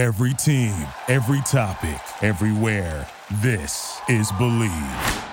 [0.00, 0.74] Every team,
[1.08, 3.06] every topic, everywhere.
[3.42, 5.24] This is Bleav.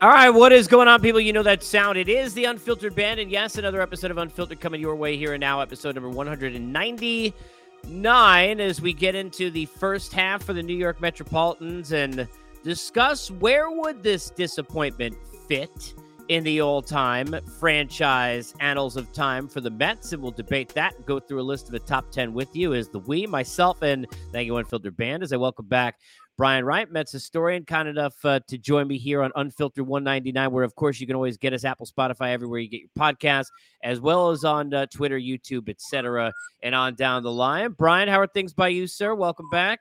[0.00, 1.20] All right, what is going on, people?
[1.20, 1.96] You know that sound.
[1.96, 3.20] It is the Unfiltered Band.
[3.20, 8.60] And yes, another episode of Unfiltered coming your way here and now, episode number 199,
[8.60, 12.26] as we get into the first half for the New York Metropolitans and
[12.64, 15.16] discuss where would this disappointment
[15.46, 15.94] fit
[16.28, 20.94] in the all-time franchise annals of time for the Mets, and we'll debate that.
[20.94, 23.82] and Go through a list of the top ten with you as the we, myself,
[23.82, 25.96] and thank you, Unfiltered Band, as I welcome back
[26.38, 30.62] Brian Wright, Mets historian, kind enough uh, to join me here on Unfiltered 199, where,
[30.62, 33.46] of course, you can always get us Apple, Spotify, everywhere you get your podcast,
[33.82, 37.72] as well as on uh, Twitter, YouTube, etc., and on down the line.
[37.72, 39.16] Brian, how are things by you, sir?
[39.16, 39.80] Welcome back.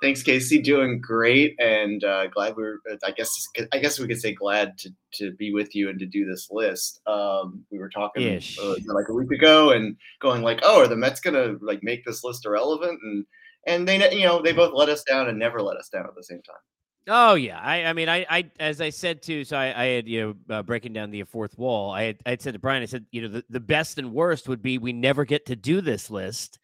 [0.00, 0.62] Thanks, Casey.
[0.62, 3.34] Doing great, and uh, glad we are I guess
[3.72, 6.48] I guess we could say glad to to be with you and to do this
[6.50, 7.00] list.
[7.06, 10.96] Um, we were talking uh, like a week ago, and going like, "Oh, are the
[10.96, 13.26] Mets gonna like make this list irrelevant?" And
[13.66, 16.14] and they you know they both let us down and never let us down at
[16.14, 16.56] the same time.
[17.08, 19.42] Oh yeah, I, I mean, I, I, as I said too.
[19.42, 21.90] So I, I had you know uh, breaking down the fourth wall.
[21.90, 24.12] I had, I had said to Brian, I said, you know, the, the best and
[24.12, 26.58] worst would be we never get to do this list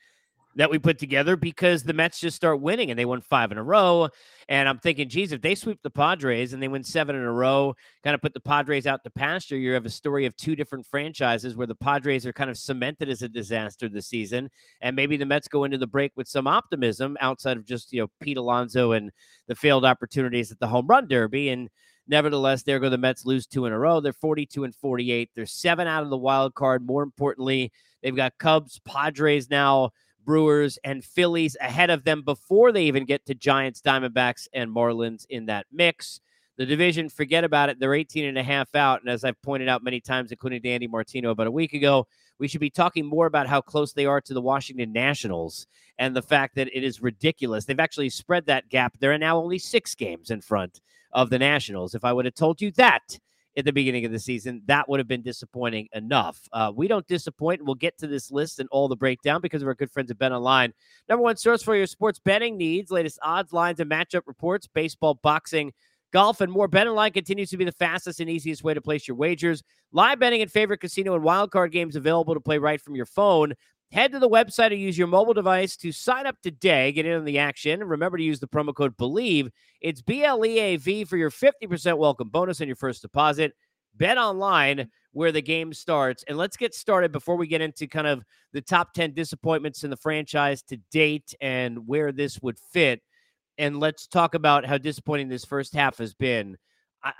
[0.56, 3.58] that we put together because the Mets just start winning and they won five in
[3.58, 4.08] a row.
[4.48, 7.33] And I'm thinking, geez, if they sweep the Padres and they win seven in a
[7.33, 10.55] row, kind of put the Padres out to pasture, you have a story of two
[10.55, 14.50] different franchises where the Padres are kind of cemented as a disaster this season.
[14.80, 18.02] And maybe the Mets go into the break with some optimism outside of just, you
[18.02, 19.11] know, Pete Alonso and
[19.48, 21.48] the failed opportunities at the home run derby.
[21.48, 21.68] And
[22.06, 24.00] nevertheless, there go the Mets lose two in a row.
[24.00, 25.30] They're 42 and 48.
[25.34, 26.86] They're seven out of the wild card.
[26.86, 29.91] More importantly, they've got Cubs, Padres now
[30.25, 35.27] Brewers, and Phillies ahead of them before they even get to Giants, Diamondbacks, and Marlins
[35.28, 36.20] in that mix.
[36.56, 37.80] The division, forget about it.
[37.80, 39.00] They're 18 and a half out.
[39.00, 42.06] And as I've pointed out many times, including Danny Martino about a week ago,
[42.39, 45.67] we should be talking more about how close they are to the Washington Nationals
[45.98, 47.64] and the fact that it is ridiculous.
[47.64, 48.97] They've actually spread that gap.
[48.98, 50.80] There are now only six games in front
[51.12, 51.95] of the Nationals.
[51.95, 53.18] If I would have told you that
[53.56, 56.40] at the beginning of the season, that would have been disappointing enough.
[56.52, 57.64] Uh, we don't disappoint.
[57.64, 60.18] We'll get to this list and all the breakdown because of our good friends at
[60.18, 60.72] Bet Online.
[61.08, 65.14] Number one source for your sports betting needs, latest odds, lines, and matchup reports, baseball,
[65.22, 65.72] boxing,
[66.12, 66.68] golf, and more.
[66.68, 69.62] Bet Online continues to be the fastest and easiest way to place your wagers.
[69.92, 73.52] Live betting and favorite casino and wildcard games available to play right from your phone.
[73.94, 76.90] Head to the website or use your mobile device to sign up today.
[76.90, 77.78] Get in on the action.
[77.84, 79.50] Remember to use the promo code BLEAV.
[79.80, 83.52] It's B L E A V for your 50% welcome bonus on your first deposit.
[83.94, 86.24] Bet online where the game starts.
[86.27, 89.90] And let's get started before we get into kind of the top 10 disappointments in
[89.90, 93.00] the franchise to date and where this would fit.
[93.58, 96.58] And let's talk about how disappointing this first half has been.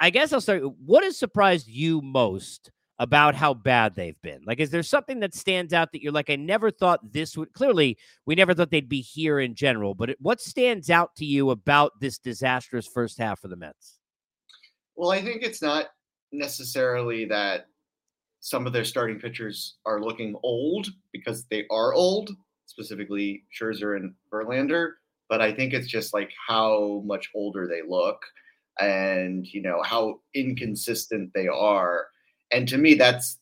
[0.00, 0.64] I guess I'll start.
[0.84, 4.41] What has surprised you most about how bad they've been?
[4.47, 7.53] Like, is there something that stands out that you're like, I never thought this would
[7.53, 11.50] clearly, we never thought they'd be here in general, but what stands out to you
[11.50, 13.99] about this disastrous first half for the Mets?
[14.97, 15.87] Well, I think it's not
[16.32, 17.66] necessarily that
[18.41, 22.31] some of their starting pitchers are looking old because they are old,
[22.66, 24.93] specifically Scherzer and Verlander.
[25.28, 28.22] But I think it's just like how much older they look
[28.78, 32.06] and, you know, how inconsistent they are
[32.54, 33.38] and to me, that's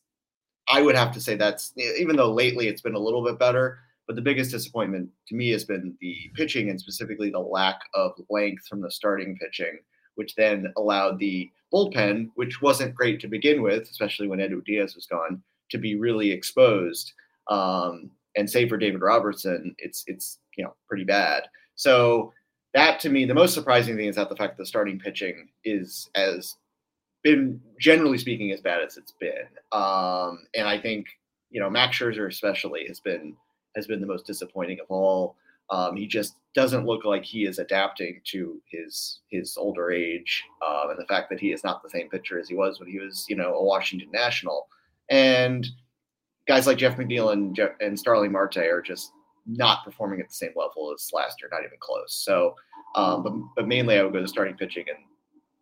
[0.69, 3.79] I would have to say that's even though lately it's been a little bit better,
[4.07, 8.13] but the biggest disappointment to me has been the pitching and specifically the lack of
[8.31, 9.79] length from the starting pitching,
[10.15, 14.95] which then allowed the bullpen, which wasn't great to begin with, especially when Edwin Diaz
[14.95, 17.13] was gone, to be really exposed.
[17.49, 21.45] Um, and save for David Robertson, it's it's you know pretty bad.
[21.75, 22.33] So
[22.75, 25.49] that to me, the most surprising thing is that the fact that the starting pitching
[25.65, 26.57] is as
[27.23, 29.47] been generally speaking as bad as it's been.
[29.73, 31.07] Um, and I think
[31.51, 33.37] you know Max Scherzer especially has been
[33.77, 35.37] has been the most disappointing of all.
[35.71, 40.91] Um, he just doesn't look like he is adapting to his his older age um,
[40.91, 42.99] and the fact that he is not the same pitcher as he was when he
[42.99, 44.69] was you know a Washington National.
[45.09, 45.67] And
[46.47, 49.13] guys like Jeff McNeil and Jeff, and Starling Marte are just
[49.47, 52.15] not performing at the same level as last year, not even close.
[52.15, 52.55] So,
[52.95, 54.99] um, but, but mainly I would go to starting pitching and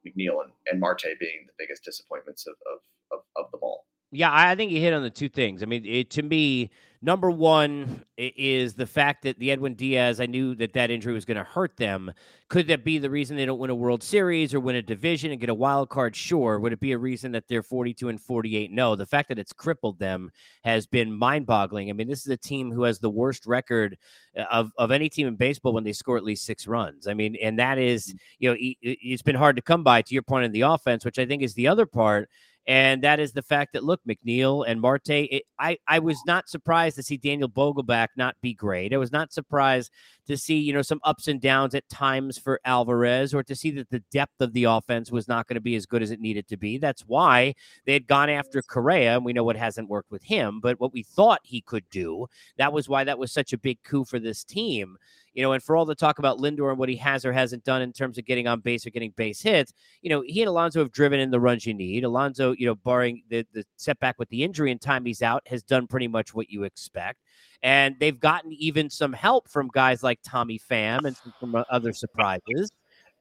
[0.06, 3.85] McNeil and, and Marte being the biggest disappointments of, of, of, of the ball.
[4.12, 5.62] Yeah, I think you hit on the two things.
[5.62, 6.70] I mean, it, to me,
[7.02, 11.25] number one is the fact that the Edwin Diaz, I knew that that injury was
[11.25, 12.12] going to hurt them.
[12.49, 15.31] Could that be the reason they don't win a World Series or win a division
[15.31, 16.14] and get a wild card?
[16.14, 16.58] Sure.
[16.58, 18.70] Would it be a reason that they're 42 and 48?
[18.70, 18.97] No.
[18.97, 20.31] The fact that it's crippled them
[20.64, 21.88] has been mind boggling.
[21.88, 23.97] I mean, this is a team who has the worst record
[24.37, 27.06] uh, of, of any team in baseball when they score at least six runs.
[27.06, 28.19] I mean, and that is, mm.
[28.41, 31.19] you know, it's been hard to come by to your point in the offense, which
[31.19, 32.29] I think is the other part
[32.67, 35.11] and that is the fact that look, McNeil and Marte.
[35.11, 38.93] It, I I was not surprised to see Daniel Vogelbach not be great.
[38.93, 39.91] I was not surprised
[40.31, 43.73] to see you know some ups and downs at times for Alvarez, or to see
[43.73, 46.21] that the depth of the offense was not going to be as good as it
[46.21, 46.79] needed to be.
[46.79, 47.55] That's why
[47.85, 50.93] they had gone after Correa, and we know what hasn't worked with him, but what
[50.93, 52.29] we thought he could do.
[52.59, 54.97] That was why that was such a big coup for this team
[55.35, 57.65] you know, and for all the talk about Lindor and what he has or hasn't
[57.65, 59.73] done in terms of getting on base or getting base hits,
[60.03, 62.05] you know, he and Alonso have driven in the runs you need.
[62.05, 65.62] Alonso, you know, barring the, the setback with the injury and time he's out, has
[65.62, 67.21] done pretty much what you expect.
[67.62, 71.93] And they've gotten even some help from guys like Tommy Pham and from uh, other
[71.93, 72.71] surprises.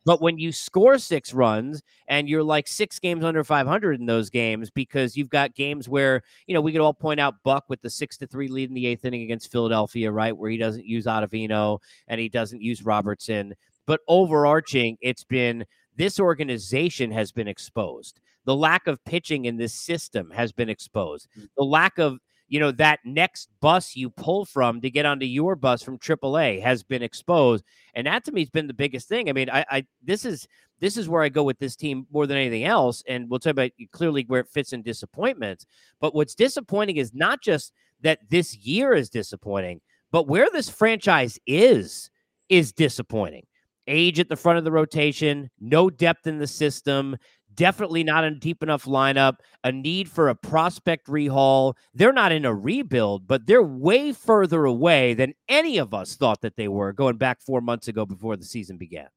[0.06, 4.30] But when you score six runs and you're like six games under 500 in those
[4.30, 7.82] games, because you've got games where, you know, we could all point out Buck with
[7.82, 10.36] the six to three lead in the eighth inning against Philadelphia, right?
[10.36, 13.54] Where he doesn't use Ottavino and he doesn't use Robertson.
[13.86, 15.66] But overarching, it's been
[15.96, 18.20] this organization has been exposed.
[18.46, 21.28] The lack of pitching in this system has been exposed.
[21.38, 21.50] Mm.
[21.58, 22.20] The lack of
[22.50, 26.62] you know that next bus you pull from to get onto your bus from AAA
[26.62, 27.64] has been exposed,
[27.94, 29.30] and that to me has been the biggest thing.
[29.30, 30.48] I mean, I, I this is
[30.80, 33.52] this is where I go with this team more than anything else, and we'll talk
[33.52, 35.66] about clearly where it fits in disappointments.
[36.02, 39.82] But what's disappointing is not just that this year is disappointing,
[40.12, 42.10] but where this franchise is
[42.50, 43.46] is disappointing.
[43.88, 47.18] Age at the front of the rotation, no depth in the system,
[47.60, 51.76] definitely not a deep enough lineup, a need for a prospect rehaul.
[51.94, 56.40] They're not in a rebuild, but they're way further away than any of us thought
[56.42, 59.10] that they were going back four months ago before the season began.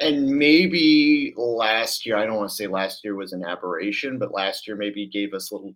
[0.00, 4.32] And maybe last year, I don't want to say last year was an aberration, but
[4.32, 5.74] last year maybe gave us a little,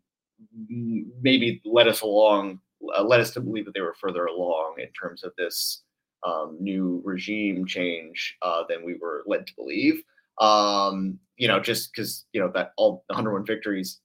[0.68, 2.60] maybe led us along,
[2.94, 5.82] uh, led us to believe that they were further along in terms of this
[6.26, 10.02] um, new regime change uh, than we were led to believe.
[10.40, 14.00] Um, you know, just because you know that all 101 victories,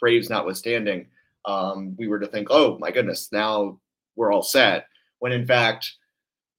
[0.00, 1.06] Braves notwithstanding,
[1.44, 3.78] um, we were to think, oh my goodness, now
[4.16, 4.86] we're all set.
[5.20, 5.90] When in fact,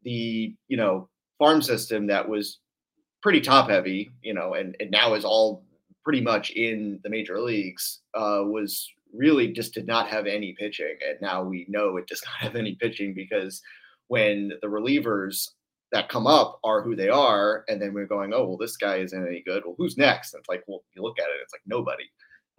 [0.04, 1.10] the you know
[1.40, 2.60] farm system that was
[3.22, 5.64] pretty top heavy, you know, and, and now is all
[6.04, 10.96] pretty much in the major leagues, uh, was really just did not have any pitching.
[11.08, 13.62] And now we know it does not have any pitching because
[14.08, 15.50] when the relievers
[15.94, 18.98] that come up are who they are, and then we're going, oh well, this guy
[18.98, 19.64] isn't any good.
[19.64, 20.34] Well, who's next?
[20.34, 22.04] And it's like, well, you look at it, it's like nobody.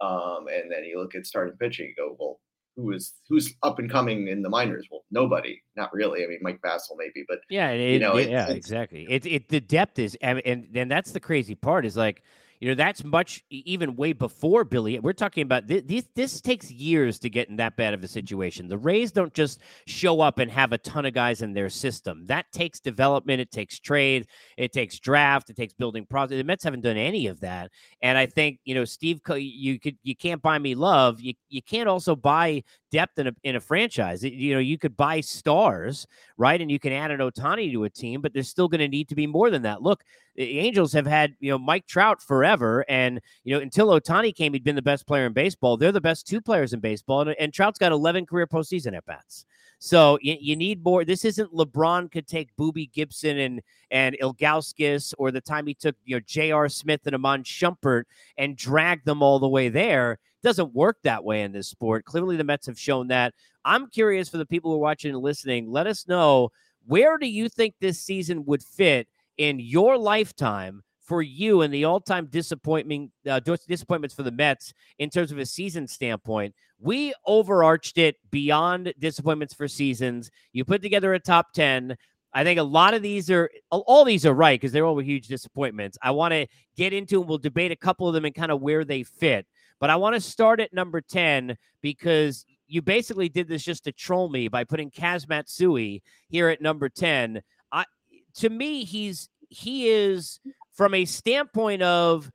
[0.01, 2.39] Um, and then you look at starting pitching, you go, well,
[2.77, 4.87] who is who's up and coming in the minors?
[4.89, 6.23] Well, nobody, not really.
[6.23, 9.05] I mean, Mike Vasil maybe, but yeah, it, you know, it, yeah, exactly.
[9.09, 12.23] It it the depth is, and and that's the crazy part is like
[12.65, 14.97] you know, that's much even way before Billy.
[14.97, 16.41] We're talking about this, this.
[16.41, 18.67] Takes years to get in that bad of a situation.
[18.67, 22.25] The Rays don't just show up and have a ton of guys in their system.
[22.25, 23.39] That takes development.
[23.39, 24.25] It takes trade.
[24.57, 25.51] It takes draft.
[25.51, 26.37] It takes building process.
[26.37, 27.69] The Mets haven't done any of that.
[28.01, 31.21] And I think you know, Steve, you could you can't buy me love.
[31.21, 34.23] You you can't also buy depth in a in a franchise.
[34.23, 36.59] You know, you could buy stars, right?
[36.59, 39.09] And you can add an Ohtani to a team, but there's still going to need
[39.09, 39.83] to be more than that.
[39.83, 40.03] Look,
[40.35, 42.85] the Angels have had, you know, Mike Trout forever.
[42.89, 45.77] And, you know, until Ohtani came, he'd been the best player in baseball.
[45.77, 47.21] They're the best two players in baseball.
[47.21, 49.45] And, and Trout's got 11 career postseason at bats.
[49.79, 51.05] So you, you, need more.
[51.05, 53.61] This isn't LeBron could take Boobie Gibson and
[53.91, 56.69] and Ilgauskas or the time he took you know J.R.
[56.69, 58.03] Smith and Iman Shumpert
[58.37, 62.05] and drag them all the way there doesn't work that way in this sport.
[62.05, 63.33] Clearly, the Mets have shown that.
[63.65, 65.69] I'm curious for the people who are watching and listening.
[65.69, 66.51] Let us know
[66.85, 71.85] where do you think this season would fit in your lifetime for you and the
[71.85, 76.55] all-time uh, disappointments for the Mets in terms of a season standpoint.
[76.79, 80.31] We overarched it beyond disappointments for seasons.
[80.51, 81.95] You put together a top 10.
[82.33, 85.27] I think a lot of these are all these are right because they're all huge
[85.27, 85.97] disappointments.
[86.01, 88.61] I want to get into and we'll debate a couple of them and kind of
[88.61, 89.45] where they fit.
[89.79, 93.91] But I want to start at number 10 because you basically did this just to
[93.91, 97.41] troll me by putting Kaz Matsui here at number 10.
[98.35, 100.39] To me, he's he is
[100.73, 102.29] from a standpoint of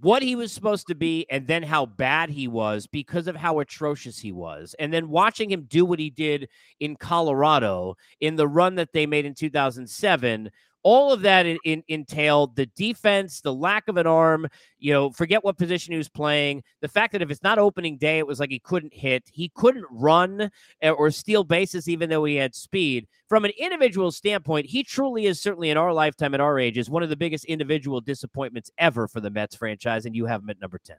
[0.00, 3.60] what he was supposed to be and then how bad he was because of how
[3.60, 4.74] atrocious he was.
[4.78, 6.48] And then watching him do what he did
[6.80, 10.50] in Colorado in the run that they made in 2007
[10.86, 14.46] all of that in, in, entailed the defense, the lack of an arm,
[14.78, 16.62] you know, forget what position he was playing.
[16.80, 19.50] The fact that if it's not opening day, it was like he couldn't hit, he
[19.56, 20.48] couldn't run
[20.82, 23.08] eh, or steal bases, even though he had speed.
[23.28, 26.88] From an individual standpoint, he truly is certainly in our lifetime at our age is
[26.88, 30.50] one of the biggest individual disappointments ever for the Mets franchise, and you have him
[30.50, 30.94] at number 10.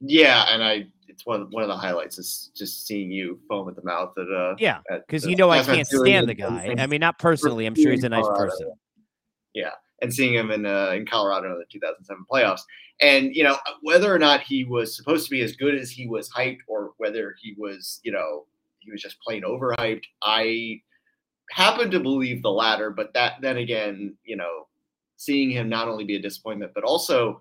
[0.00, 3.76] Yeah, and I it's one one of the highlights is just seeing you foam at
[3.76, 6.74] the mouth at uh yeah because you know I can't stand the guy.
[6.78, 7.66] I mean, not personally.
[7.66, 8.72] I'm sure he's a nice person.
[9.52, 12.62] Yeah, and seeing him in uh, in Colorado in the 2007 playoffs.
[13.02, 16.06] And you know whether or not he was supposed to be as good as he
[16.06, 18.46] was hyped, or whether he was you know
[18.78, 20.04] he was just plain overhyped.
[20.22, 20.80] I
[21.50, 24.68] happen to believe the latter, but that then again, you know,
[25.16, 27.40] seeing him not only be a disappointment, but also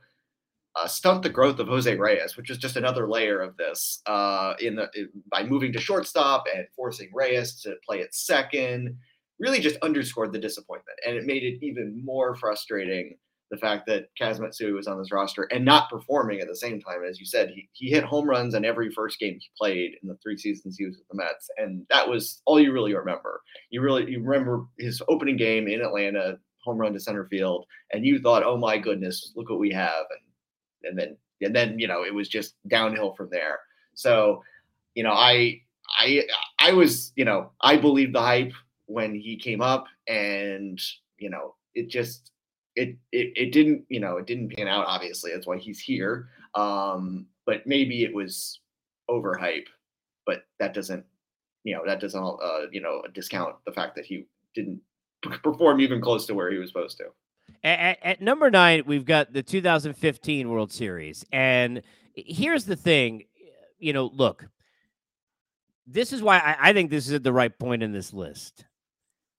[0.76, 4.02] uh, stunt the growth of Jose Reyes, which is just another layer of this.
[4.06, 8.98] Uh, in the in, by moving to shortstop and forcing Reyes to play at second,
[9.40, 13.18] really just underscored the disappointment, and it made it even more frustrating.
[13.52, 16.80] The fact that Kaz Matsui was on this roster and not performing at the same
[16.80, 19.94] time, as you said, he, he hit home runs in every first game he played
[20.04, 22.94] in the three seasons he was with the Mets, and that was all you really
[22.94, 23.42] remember.
[23.72, 28.06] You really you remember his opening game in Atlanta, home run to center field, and
[28.06, 30.29] you thought, "Oh my goodness, look what we have!" And
[30.84, 33.60] and then and then you know it was just downhill from there.
[33.94, 34.44] So,
[34.96, 35.62] you know, I
[36.00, 36.24] I
[36.60, 38.54] I was you know I believed the hype
[38.86, 40.80] when he came up, and
[41.18, 42.32] you know it just
[42.76, 44.86] it it it didn't you know it didn't pan out.
[44.88, 46.30] Obviously, that's why he's here.
[46.56, 48.60] Um, but maybe it was
[49.10, 49.68] overhype,
[50.26, 51.06] but that doesn't
[51.64, 54.82] you know that doesn't uh, you know discount the fact that he didn't
[55.44, 57.06] perform even close to where he was supposed to.
[57.64, 61.26] At, at, number nine, we've got the 2015 World Series.
[61.32, 61.82] And
[62.16, 63.24] here's the thing
[63.80, 64.46] you know, look,
[65.88, 68.66] this is why I, I think this is at the right point in this list.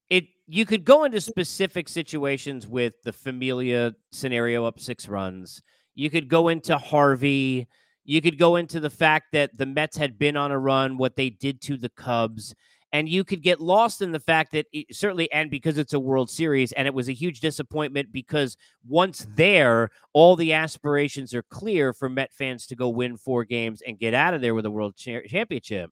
[0.08, 5.62] It you could go into specific situations with the Familia scenario up six runs.
[5.94, 7.68] You could go into Harvey.
[8.04, 11.14] You could go into the fact that the Mets had been on a run, what
[11.14, 12.54] they did to the Cubs
[12.92, 16.00] and you could get lost in the fact that it, certainly and because it's a
[16.00, 18.56] world series and it was a huge disappointment because
[18.88, 23.82] once there all the aspirations are clear for met fans to go win four games
[23.87, 25.90] and get out of there with a world cha- championship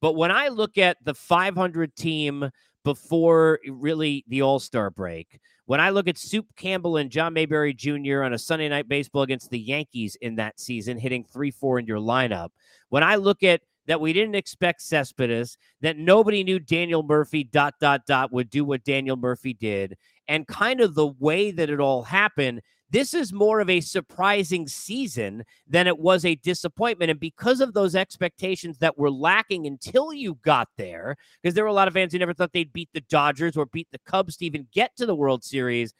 [0.00, 2.50] but when i look at the 500 team
[2.84, 8.22] before really the all-star break when I look at Soup Campbell and John Mayberry Jr.
[8.22, 11.86] on a Sunday night baseball against the Yankees in that season, hitting 3 4 in
[11.86, 12.50] your lineup,
[12.90, 17.74] when I look at that we didn't expect Cespedes, that nobody knew Daniel Murphy dot
[17.80, 19.96] dot dot would do what Daniel Murphy did,
[20.28, 22.60] and kind of the way that it all happened.
[22.90, 27.10] This is more of a surprising season than it was a disappointment.
[27.10, 31.70] And because of those expectations that were lacking until you got there, because there were
[31.70, 34.36] a lot of fans who never thought they'd beat the Dodgers or beat the Cubs
[34.36, 35.92] to even get to the World Series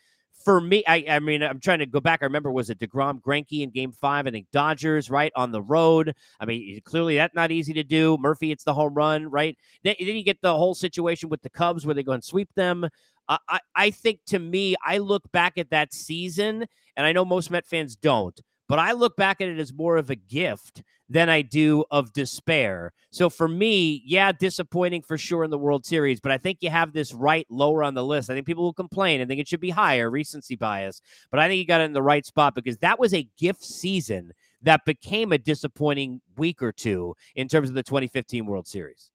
[0.44, 2.20] for me, I, I mean, I'm trying to go back.
[2.22, 4.26] I remember was it Degrom Greinke in Game Five?
[4.26, 6.14] I think Dodgers right on the road.
[6.38, 8.18] I mean, clearly that's not easy to do.
[8.18, 9.56] Murphy, it's the home run, right?
[9.82, 12.50] Then, then you get the whole situation with the Cubs where they go and sweep
[12.54, 12.88] them.
[13.26, 17.50] I, I think to me, I look back at that season, and I know most
[17.50, 21.28] Met fans don't, but I look back at it as more of a gift than
[21.28, 22.92] I do of despair.
[23.10, 26.70] So for me, yeah, disappointing for sure in the World Series, but I think you
[26.70, 28.30] have this right lower on the list.
[28.30, 31.48] I think people will complain and think it should be higher, recency bias, but I
[31.48, 34.32] think you got it in the right spot because that was a gift season
[34.62, 39.10] that became a disappointing week or two in terms of the 2015 World Series.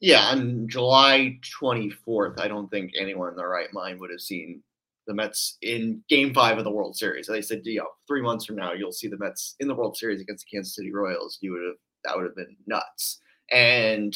[0.00, 4.62] Yeah, on July 24th, I don't think anyone in their right mind would have seen
[5.08, 7.26] the Mets in game five of the World Series.
[7.26, 9.96] They said, you know, three months from now, you'll see the Mets in the World
[9.96, 11.38] Series against the Kansas City Royals.
[11.40, 13.20] You would have, that would have been nuts.
[13.50, 14.14] And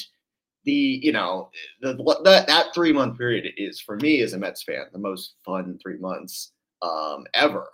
[0.65, 1.49] the, you know,
[1.81, 1.95] the,
[2.25, 5.79] that, that three month period is for me as a Mets fan, the most fun
[5.83, 7.69] three months um, ever.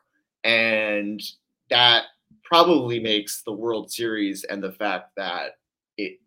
[0.44, 1.20] And
[1.68, 2.04] that
[2.44, 5.58] probably makes the World Series and the fact that
[5.98, 6.20] it,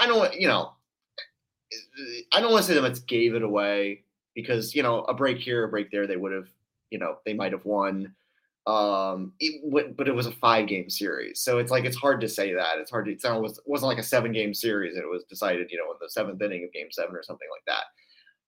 [0.00, 0.72] I don't, you know,
[2.32, 4.04] I don't want to say the Mets gave it away
[4.40, 6.48] because you know a break here, a break there, they would have,
[6.90, 8.14] you know, they might have won.
[8.66, 12.28] Um, it, but it was a five game series, so it's like it's hard to
[12.28, 12.78] say that.
[12.78, 13.12] It's hard to.
[13.12, 16.10] It was wasn't like a seven game series, it was decided, you know, in the
[16.10, 17.84] seventh inning of Game Seven or something like that.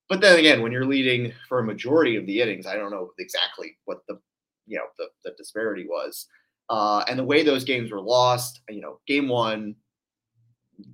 [0.08, 3.12] But then again, when you're leading for a majority of the innings, I don't know
[3.18, 4.18] exactly what the
[4.66, 6.26] you know the, the disparity was.
[6.68, 9.75] Uh, and the way those games were lost, you know, game one,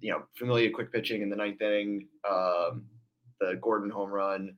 [0.00, 2.84] you know, Familia quick pitching in the ninth inning, um,
[3.40, 4.56] the Gordon home run,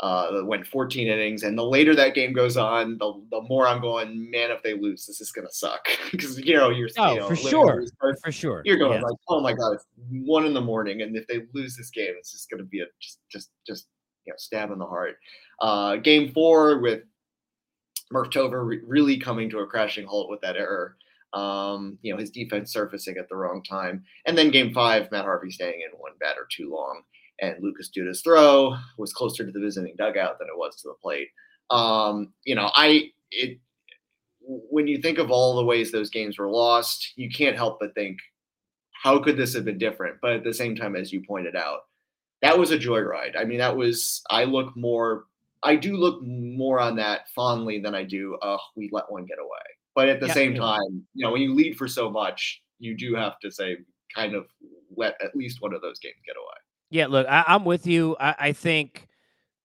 [0.00, 3.80] uh, went 14 innings, and the later that game goes on, the, the more I'm
[3.80, 7.20] going, man, if they lose, this is gonna suck because you know you're oh you
[7.20, 7.84] know, for sure,
[8.22, 9.06] for sure, you're going yeah.
[9.06, 12.14] like, oh my god, it's one in the morning, and if they lose this game,
[12.16, 13.86] it's just gonna be a just just just
[14.24, 15.16] you know stab in the heart.
[15.60, 17.02] Uh, game four with
[18.12, 20.96] Murphtober re- really coming to a crashing halt with that error.
[21.32, 25.24] Um, you know his defense surfacing at the wrong time, and then game five, Matt
[25.24, 27.02] Harvey staying in one batter too long
[27.40, 30.94] and Lucas Duda's throw was closer to the visiting dugout than it was to the
[31.02, 31.28] plate.
[31.70, 33.58] Um, you know, I it
[34.40, 37.94] when you think of all the ways those games were lost, you can't help but
[37.94, 38.18] think,
[38.92, 40.16] how could this have been different?
[40.20, 41.80] But at the same time, as you pointed out,
[42.42, 43.36] that was a joyride.
[43.38, 45.26] I mean, that was I look more
[45.62, 48.36] I do look more on that fondly than I do.
[48.42, 49.48] Uh, we let one get away.
[49.94, 52.96] But at the Yeah, same time, you know, when you lead for so much, you
[52.96, 53.78] do have to say,
[54.14, 54.46] kind of
[54.96, 56.57] let at least one of those games get away.
[56.90, 58.16] Yeah, look, I, I'm with you.
[58.18, 59.08] I, I think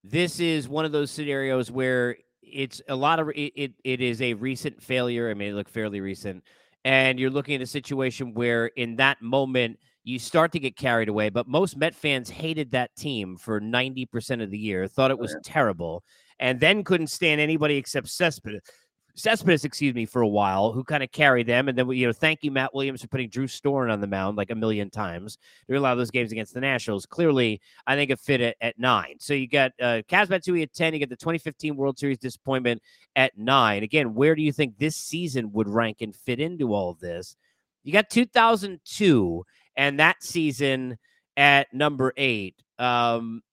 [0.03, 3.72] this is one of those scenarios where it's a lot of it, it.
[3.84, 5.30] It is a recent failure.
[5.30, 6.44] I mean, it look fairly recent,
[6.84, 11.08] and you're looking at a situation where in that moment you start to get carried
[11.08, 11.30] away.
[11.30, 15.20] But most Met fans hated that team for 90 percent of the year, thought it
[15.20, 16.03] was terrible,
[16.39, 18.62] and then couldn't stand anybody except Cespedes.
[19.15, 21.70] Cespedes, excuse me, for a while, who kind of carried them.
[21.70, 24.38] And then, you know, thank you, Matt Williams, for putting Drew Storen on the mound
[24.38, 27.05] like a million times during a lot of those games against the Nationals.
[27.05, 29.17] Clearly, I think it fit at, at nine.
[29.20, 30.93] So you got uh, Kaz Matsui at 10.
[30.93, 32.82] You get the 2015 World Series disappointment
[33.15, 33.84] at nine.
[33.84, 37.36] Again, where do you think this season would rank and fit into all of this?
[37.84, 40.98] You got 2002 and that season
[41.38, 42.55] at number eight.
[42.79, 43.43] Um,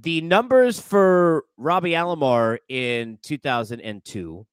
[0.00, 4.46] the numbers for Robbie Alomar in 2002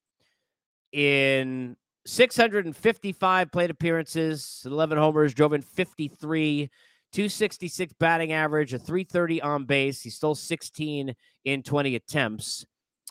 [0.96, 1.76] in
[2.06, 6.70] 655 plate appearances, 11 homers, drove in 53,
[7.12, 10.02] 266 batting average, a 330 on base.
[10.02, 12.66] He stole 16 in 20 attempts.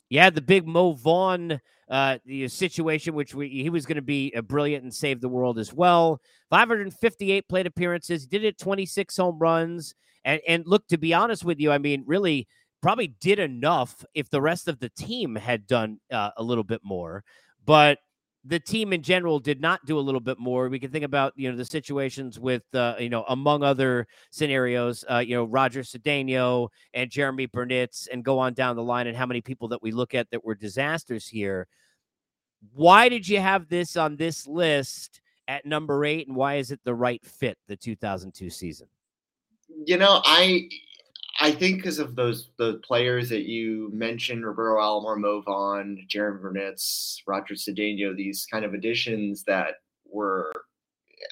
[0.08, 1.60] You had the big Mo Vaughn
[1.90, 5.58] uh, situation, which we, he was going to be a brilliant and save the world
[5.58, 6.22] as well.
[6.48, 9.94] 558 plate appearances, did it 26 home runs.
[10.24, 12.48] And, and look, to be honest with you, I mean, really
[12.80, 16.80] probably did enough if the rest of the team had done uh, a little bit
[16.82, 17.24] more.
[17.64, 17.98] But
[18.44, 20.68] the team in general did not do a little bit more.
[20.68, 25.04] We can think about you know the situations with uh, you know among other scenarios,
[25.10, 29.16] uh, you know Roger Cedeno and Jeremy Burnitz, and go on down the line, and
[29.16, 31.66] how many people that we look at that were disasters here.
[32.72, 36.80] Why did you have this on this list at number eight, and why is it
[36.84, 37.56] the right fit?
[37.68, 38.88] The 2002 season.
[39.86, 40.68] You know, I
[41.44, 46.40] I think because of those the players that you mentioned, Roberto Alomar, Mo Vaughn, Jeremy
[46.40, 49.74] Burnitz, Roger Cedeno, these kind of additions that
[50.06, 50.50] were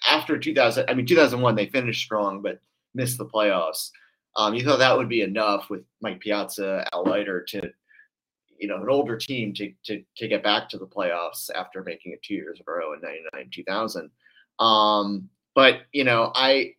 [0.07, 0.85] after 2000.
[0.87, 2.61] I mean, 2001 they finished strong, but
[2.95, 3.89] missed the playoffs.
[4.37, 7.73] Um, you thought that would be enough with Mike Piazza, Al Leiter to,
[8.59, 12.13] you know, an older team to to to get back to the playoffs after making
[12.13, 14.11] it two years in a row in '99, 2000.
[14.59, 16.75] Um, but you know, I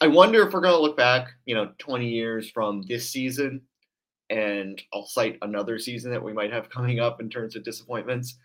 [0.00, 3.62] I wonder if we're going to look back, you know, 20 years from this season,
[4.30, 8.38] and I'll cite another season that we might have coming up in terms of disappointments.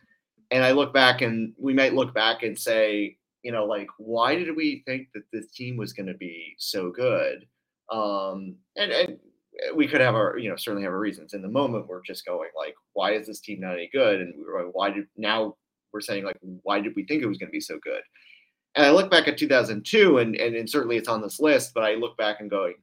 [0.50, 4.36] And I look back and we might look back and say, you know, like, why
[4.36, 7.46] did we think that this team was going to be so good?
[7.92, 9.18] Um, and, and
[9.76, 11.34] we could have our, you know, certainly have our reasons.
[11.34, 14.22] In the moment, we're just going like, why is this team not any good?
[14.22, 15.56] And we why did now
[15.92, 18.02] we're saying like, why did we think it was going to be so good?
[18.76, 21.84] And I look back at 2002, and, and and certainly it's on this list, but
[21.84, 22.74] I look back and going,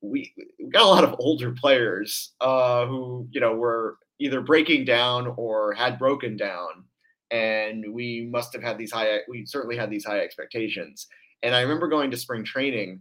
[0.00, 4.84] we, we got a lot of older players uh, who you know were either breaking
[4.84, 6.84] down or had broken down,
[7.30, 9.20] and we must have had these high.
[9.28, 11.06] We certainly had these high expectations.
[11.42, 13.00] And I remember going to spring training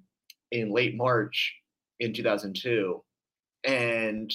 [0.52, 1.56] in late March
[2.00, 3.04] in 2002,
[3.66, 4.32] and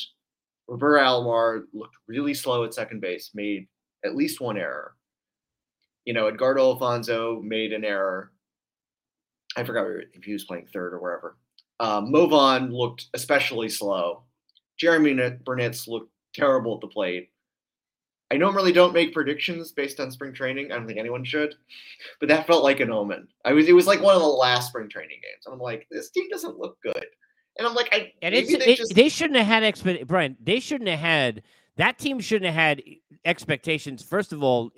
[0.69, 3.67] Roberto Alomar looked really slow at second base, made
[4.05, 4.95] at least one error
[6.05, 8.33] you know, Edgardo Alfonzo made an error.
[9.57, 11.37] I forgot if he was playing third or wherever.
[11.81, 14.23] Um, Mo Vaughn looked especially slow.
[14.79, 17.29] Jeremy Burnitz looked terrible at the plate.
[18.31, 20.73] I normally don't make predictions based on spring training.
[20.73, 21.55] I don't think anyone should,
[22.19, 23.29] but that felt like an omen.
[23.45, 25.45] I was it was like one of the last spring training games.
[25.47, 27.05] I'm like, this team doesn't look good,
[27.59, 30.37] and I'm like, I And it's they it- just they shouldn't have had expect Brian.
[30.43, 31.43] They shouldn't have had
[31.77, 32.83] that team shouldn't have had
[33.27, 34.03] expectations.
[34.03, 34.71] First of all,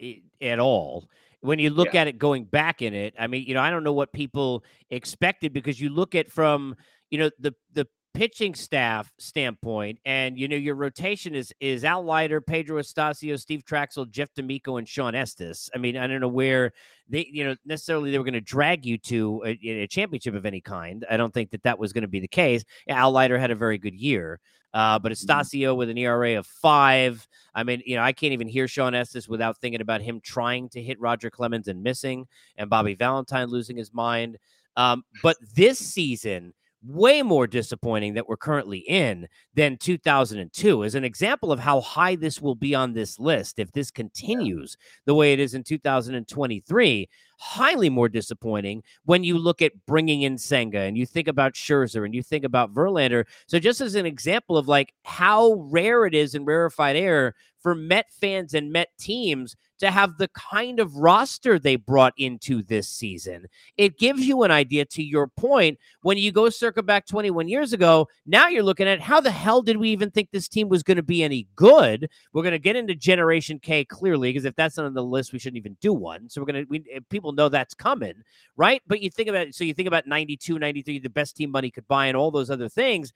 [0.45, 1.09] at all.
[1.41, 2.03] When you look Yeah.
[2.03, 4.65] at it going back in it, I mean, you know, I don't know what people
[4.91, 6.77] expected because you look at from
[7.11, 12.05] you know the the pitching staff standpoint, and you know your rotation is is Al
[12.05, 15.69] Leiter, Pedro Astacio, Steve Trachsel, Jeff D'Amico, and Shawn Estes.
[15.75, 16.73] I mean, I don't know where
[17.09, 20.47] they you know necessarily they were going to drag you to a, a championship of
[20.47, 21.05] any kind.
[21.11, 22.65] I don't think that that was going to be the case.
[22.89, 24.41] Al Leiter had a very good year.
[24.73, 27.29] Uh, but Astacio with an ERA of five.
[27.55, 30.69] I mean, you know, I can't even hear Shawn Estes without thinking about him trying
[30.71, 34.37] to hit Roger Clemens and missing, and Bobby Valentine losing his mind.
[34.77, 36.53] Um, but this season,
[36.87, 42.15] way more disappointing that we're currently in than 2002 as an example of how high
[42.15, 47.09] this will be on this list if this continues the way it is in 2023
[47.39, 52.05] highly more disappointing when you look at bringing in Senga and you think about Scherzer
[52.05, 53.25] and you think about Verlander.
[53.47, 57.75] So just as an example of like how rare it is in rarefied air for
[57.75, 62.89] Met fans and Met teams to have the kind of roster they brought into this
[62.89, 63.47] season.
[63.77, 67.73] It gives you an idea, to your point, when you go circa back 21 years
[67.73, 70.83] ago, now you're looking at how the hell did we even think this team was
[70.83, 72.09] going to be any good?
[72.33, 75.33] We're going to get into Generation K clearly, because if that's not on the list,
[75.33, 76.29] we shouldn't even do one.
[76.29, 78.15] So we're going to, we, eh, people know that's coming,
[78.57, 78.83] right?
[78.87, 81.89] But you think about, so you think about 92, 93, the best team money could
[81.89, 83.13] buy, and all those other things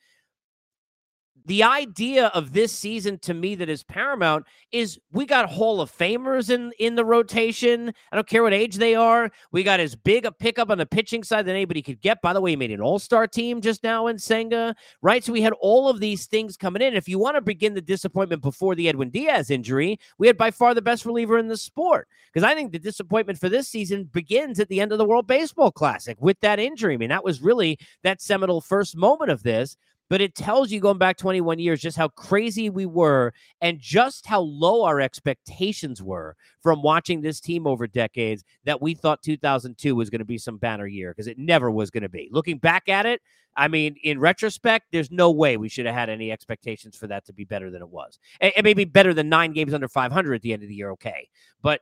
[1.46, 5.90] the idea of this season to me that is paramount is we got Hall of
[5.90, 7.92] Famers in in the rotation.
[8.12, 9.31] I don't care what age they are.
[9.53, 12.20] We got as big a pickup on the pitching side than anybody could get.
[12.20, 15.24] By the way, he made an All-Star team just now in Senga, right?
[15.24, 16.94] So we had all of these things coming in.
[16.94, 20.51] If you want to begin the disappointment before the Edwin Diaz injury, we had by
[20.51, 22.09] far the best reliever in the sport.
[22.33, 25.27] Because I think the disappointment for this season begins at the end of the World
[25.27, 26.94] Baseball Classic with that injury.
[26.94, 29.77] I mean, that was really that seminal first moment of this
[30.09, 34.27] but it tells you going back 21 years just how crazy we were and just
[34.27, 39.94] how low our expectations were from watching this team over decades that we thought 2002
[39.94, 42.29] was going to be some banner year because it never was going to be.
[42.33, 43.21] Looking back at it,
[43.57, 47.27] I mean, in retrospect, there's no way we should have had any expectations for that
[47.27, 48.18] to be better than it was.
[48.40, 50.90] It may be better than nine games under 500 at the end of the year,
[50.92, 51.29] okay.
[51.61, 51.81] But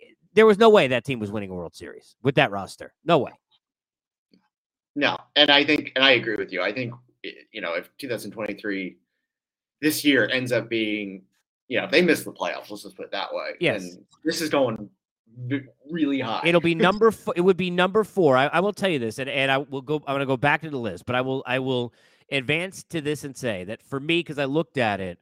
[0.00, 2.94] eh, there was no way that team was winning a World Series with that roster.
[3.04, 3.32] No way.
[4.96, 6.62] No, and I think, and I agree with you.
[6.62, 8.96] I think you know, if 2023
[9.80, 11.22] this year ends up being,
[11.68, 13.50] you know, if they miss the playoffs, let's just put it that way.
[13.60, 13.82] Yes.
[13.82, 14.88] And this is going
[15.90, 16.42] really high.
[16.44, 17.34] It'll be number four.
[17.36, 18.36] It would be number four.
[18.36, 19.96] I, I will tell you this, and, and I will go.
[19.96, 21.92] I'm going to go back to the list, but I will I will
[22.30, 25.18] advance to this and say that for me, because I looked at it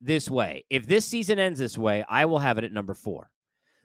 [0.00, 3.30] this way, if this season ends this way, I will have it at number four.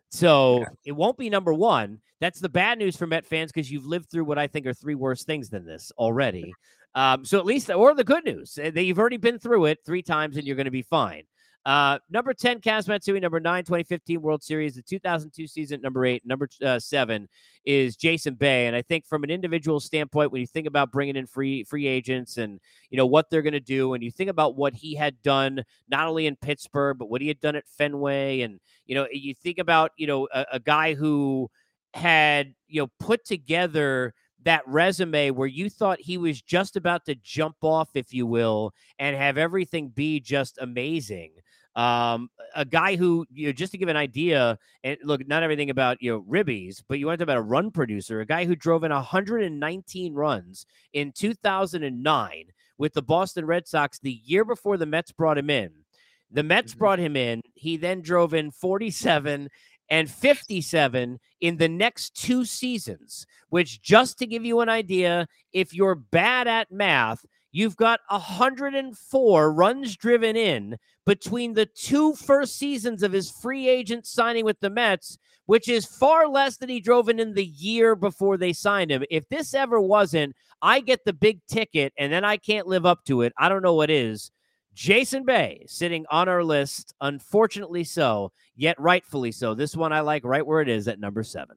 [0.09, 0.65] So yeah.
[0.85, 1.99] it won't be number one.
[2.19, 4.73] That's the bad news for Met fans because you've lived through what I think are
[4.73, 6.53] three worse things than this already.
[6.95, 9.79] Um, so at least, or the good news, eh, that you've already been through it
[9.86, 11.23] three times and you're going to be fine.
[11.65, 13.19] Uh, number 10, Kaz Matsui.
[13.21, 14.75] Number nine, 2015 World Series.
[14.75, 16.25] The 2002 season, number eight.
[16.25, 17.29] Number uh, seven
[17.65, 18.67] is Jason Bay.
[18.67, 21.88] And I think from an individual standpoint, when you think about bringing in free free
[21.88, 24.93] agents and, you know, what they're going to do, and you think about what he
[24.93, 28.41] had done, not only in Pittsburgh, but what he had done at Fenway.
[28.41, 31.49] And, you know, you think about, you know, a, a guy who
[31.93, 37.15] had, you know, put together– that resume where you thought he was just about to
[37.15, 41.32] jump off, if you will, and have everything be just amazing.
[41.75, 45.71] Um, a guy who, you know, just to give an idea, and look, not everything
[45.71, 48.56] about you know ribbies, but you want to about a run producer, a guy who
[48.56, 52.45] drove in 119 runs in 2009
[52.77, 55.71] with the Boston Red Sox the year before the Mets brought him in.
[56.32, 56.79] The Mets mm-hmm.
[56.79, 57.41] brought him in.
[57.53, 59.49] He then drove in 47
[59.93, 65.71] and 57 in the next two seasons, which, just to give you an idea, if
[65.71, 73.03] you're bad at math, you've got 104 runs driven in between the two first seasons
[73.03, 77.08] of his free agent signing with the Mets, which is far less than he drove
[77.08, 79.03] in in the year before they signed him.
[79.12, 83.06] If this ever wasn't, I get the big ticket and then I can't live up
[83.06, 83.34] to it.
[83.38, 84.32] I don't know what is.
[84.73, 89.53] Jason Bay sitting on our list, unfortunately so, yet rightfully so.
[89.53, 91.55] This one I like right where it is at number seven.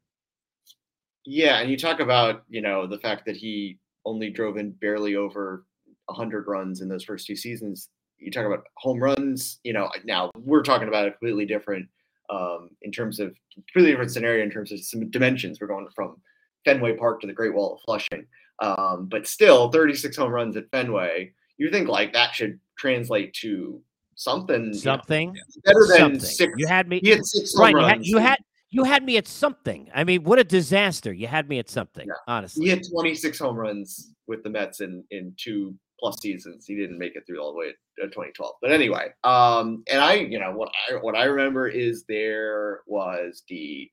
[1.25, 5.17] Yeah, and you talk about you know the fact that he only drove in barely
[5.17, 5.65] over
[6.07, 7.89] 100 runs in those first two seasons.
[8.19, 9.59] You talk about home runs.
[9.65, 11.89] You know, now we're talking about a completely different
[12.31, 15.61] um, in terms of completely different scenario in terms of some dimensions.
[15.61, 16.17] We're going from
[16.65, 18.27] Fenway Park to the Great Wall of Flushing,
[18.61, 21.33] um, but still 36 home runs at Fenway.
[21.59, 23.81] You think like that should translate to
[24.15, 26.21] something something you know, better than something.
[26.21, 26.53] six.
[26.57, 27.01] You had me.
[27.03, 27.75] He had six right.
[27.75, 28.39] You had, you had
[28.71, 29.89] you had me at something.
[29.95, 31.13] I mean, what a disaster!
[31.13, 32.07] You had me at something.
[32.07, 32.15] Yeah.
[32.27, 36.67] Honestly, he had 26 home runs with the Mets in in two plus seasons.
[36.67, 37.67] He didn't make it through all the way
[37.99, 38.55] to 2012.
[38.61, 43.43] But anyway, um, and I, you know, what I what I remember is there was
[43.49, 43.91] the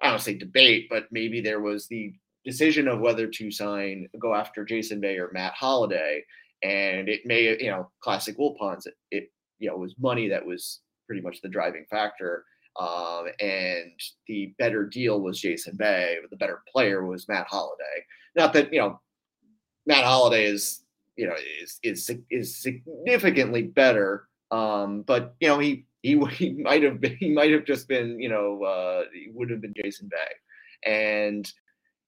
[0.00, 2.12] I don't say debate, but maybe there was the
[2.44, 6.24] decision of whether to sign go after Jason Bay or Matt Holliday
[6.62, 10.80] and it may you know classic Wilpons it, it you know was money that was
[11.06, 12.44] pretty much the driving factor
[12.80, 13.92] um, and
[14.26, 18.06] the better deal was Jason Bay but the better player was Matt Holliday.
[18.36, 19.00] Not that you know
[19.86, 20.84] Matt Holliday is
[21.16, 26.82] you know is is is significantly better um, but you know he he he might
[26.82, 30.08] have been he might have just been you know uh, he would have been Jason
[30.08, 30.90] Bay.
[30.90, 31.50] And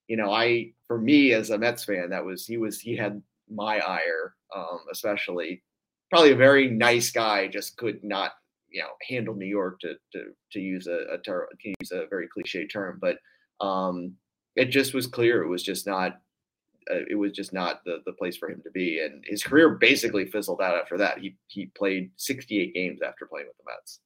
[0.07, 3.21] you know I for me as a Mets fan that was he was he had
[3.49, 5.63] my ire um, especially.
[6.11, 8.33] Probably a very nice guy, just could not,
[8.69, 12.07] you know, handle New York to to to use a, a ter- to use a
[12.09, 13.17] very cliche term, but
[13.65, 14.13] um,
[14.55, 16.19] it just was clear it was just not
[16.91, 18.99] uh, it was just not the, the place for him to be.
[18.99, 21.19] And his career basically fizzled out after that.
[21.19, 23.99] He he played 68 games after playing with the Mets.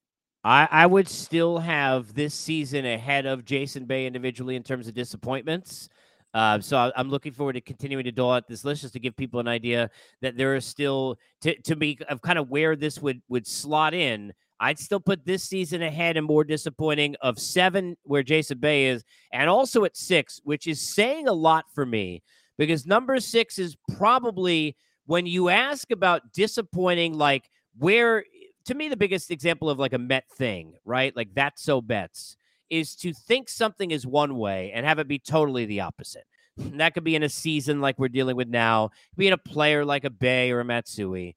[0.43, 4.93] I, I would still have this season ahead of Jason Bay individually in terms of
[4.93, 5.89] disappointments.
[6.33, 9.15] Uh, so I'm looking forward to continuing to dole out this list just to give
[9.15, 9.89] people an idea
[10.21, 13.93] that there are still to to be of kind of where this would would slot
[13.93, 14.33] in.
[14.59, 19.03] I'd still put this season ahead and more disappointing of seven, where Jason Bay is,
[19.31, 22.21] and also at six, which is saying a lot for me
[22.57, 28.25] because number six is probably when you ask about disappointing, like where
[28.65, 31.15] to me the biggest example of like a Met thing, right?
[31.15, 32.35] Like that's so Mets
[32.69, 36.25] is to think something is one way and have it be totally the opposite.
[36.57, 39.85] And that could be in a season like we're dealing with now, being a player
[39.85, 41.35] like a Bay or a Matsui.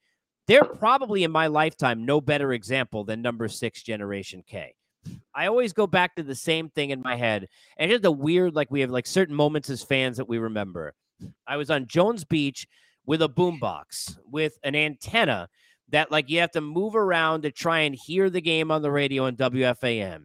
[0.49, 4.75] They're probably in my lifetime no better example than number six Generation K.
[5.35, 7.49] I always go back to the same thing in my head.
[7.77, 10.95] And it's the weird, like we have like certain moments as fans that we remember.
[11.47, 12.67] I was on Jones Beach
[13.07, 15.49] with a boombox with an antenna
[15.91, 18.91] that like you have to move around to try and hear the game on the
[18.91, 20.25] radio on WFAN.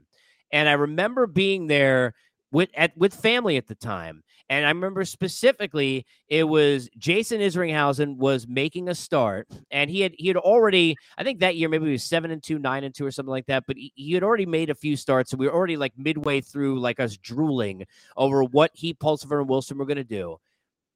[0.52, 2.14] And I remember being there
[2.52, 4.24] with at with family at the time.
[4.50, 10.14] And I remember specifically it was Jason Isringhausen was making a start, and he had
[10.18, 12.96] he had already I think that year maybe he was seven and two, nine and
[12.96, 13.66] two, or something like that.
[13.68, 16.40] But he, he had already made a few starts, and we were already like midway
[16.40, 20.38] through, like us drooling over what he, Pulsipher, and Wilson were going to do.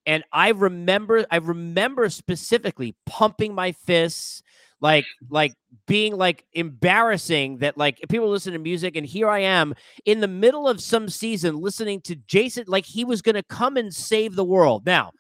[0.05, 4.41] And I remember, I remember specifically pumping my fists,
[4.81, 5.53] like like
[5.87, 9.73] being like embarrassing that like people listen to music and here I am
[10.05, 13.77] in the middle of some season listening to Jason like he was going to come
[13.77, 14.85] and save the world.
[14.85, 15.11] Now,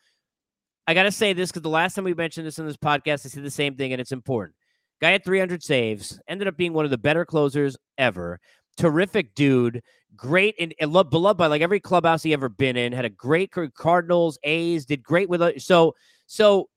[0.87, 3.25] I got to say this cuz the last time we mentioned this in this podcast
[3.25, 4.55] I said the same thing and it's important.
[4.99, 8.39] Guy had 300 saves, ended up being one of the better closers ever.
[8.77, 9.81] Terrific dude,
[10.15, 12.93] great and, and loved, beloved by like every clubhouse he ever been in.
[12.93, 15.95] Had a great Cardinals, A's, did great with so
[16.27, 16.69] so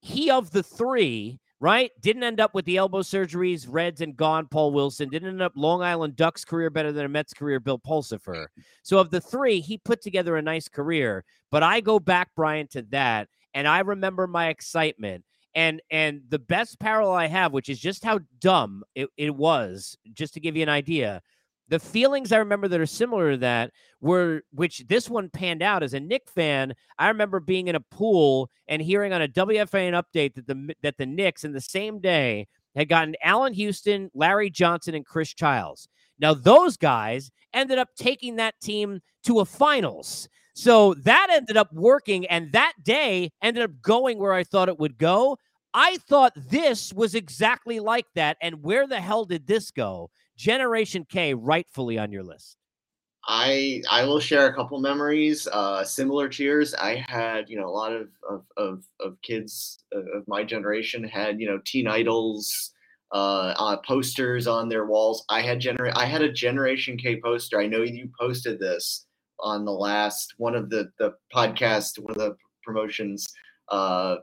[0.00, 1.90] he of the three right?
[2.00, 4.46] Didn't end up with the elbow surgeries, Reds and gone.
[4.46, 7.60] Paul Wilson didn't end up Long Island Ducks career better than a Mets career.
[7.60, 8.46] Bill Pulsipher.
[8.82, 11.24] So of the three, he put together a nice career.
[11.50, 15.24] But I go back, Brian, to that, and I remember my excitement.
[15.54, 19.96] And and the best parallel I have, which is just how dumb it, it was,
[20.12, 21.22] just to give you an idea.
[21.68, 25.82] The feelings I remember that are similar to that were, which this one panned out
[25.82, 26.74] as a Knick fan.
[26.98, 30.96] I remember being in a pool and hearing on a WFAN update that the that
[30.96, 35.88] the Knicks in the same day had gotten Allan Houston, Larry Johnson, and Chris Childs.
[36.18, 40.28] Now those guys ended up taking that team to a finals.
[40.54, 44.78] So that ended up working, and that day ended up going where I thought it
[44.78, 45.38] would go.
[45.74, 48.38] I thought this was exactly like that.
[48.42, 50.10] And where the hell did this go?
[50.38, 52.56] Generation K rightfully on your list?
[53.26, 55.48] I I will share a couple memories.
[55.48, 56.74] Uh, similar cheers.
[56.74, 61.02] I had you know a lot of of of, of kids of, of my generation
[61.02, 62.72] had you know teen idols
[63.12, 65.24] uh, uh, posters on their walls.
[65.28, 67.60] I had gener I had a Generation K poster.
[67.60, 69.06] I know you posted this
[69.40, 73.26] on the last one of the the podcast, one of the promotions
[73.70, 74.16] uh,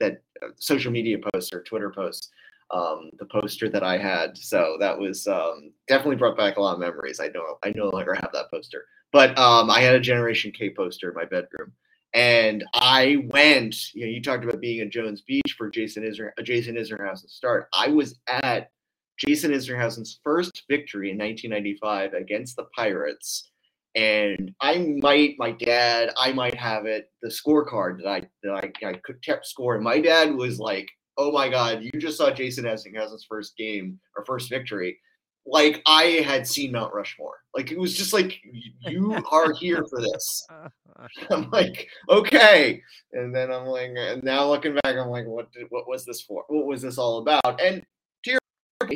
[0.00, 2.28] that uh, social media posts or Twitter posts
[2.72, 4.36] um, the poster that I had.
[4.36, 7.20] So that was um, definitely brought back a lot of memories.
[7.20, 10.70] I know I no longer have that poster, but um, I had a Generation K
[10.70, 11.72] poster in my bedroom,
[12.14, 13.76] and I went.
[13.94, 17.34] You know, you talked about being at Jones Beach for Jason Isner, uh, Jason Isringhausen's
[17.34, 17.68] start.
[17.74, 18.70] I was at
[19.18, 23.50] Jason Isringhausen's first victory in 1995 against the Pirates.
[23.94, 28.88] And I might, my dad, I might have it, the scorecard that I that I,
[28.88, 29.82] I could kept scoring.
[29.82, 34.24] My dad was like oh my god, you just saw Jason Isringhaus' first game or
[34.24, 34.98] first victory.
[35.44, 37.38] Like I had seen Mount Rushmore.
[37.54, 38.40] Like it was just like
[38.86, 40.46] you are here for this.
[41.30, 42.80] I'm like, okay.
[43.12, 46.20] And then I'm like, and now looking back, I'm like, what did, what was this
[46.20, 46.44] for?
[46.48, 47.60] What was this all about?
[47.60, 47.82] And
[48.24, 48.40] to your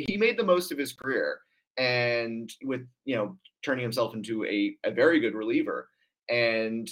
[0.07, 1.39] he made the most of his career
[1.77, 5.89] and with you know turning himself into a, a very good reliever.
[6.29, 6.89] And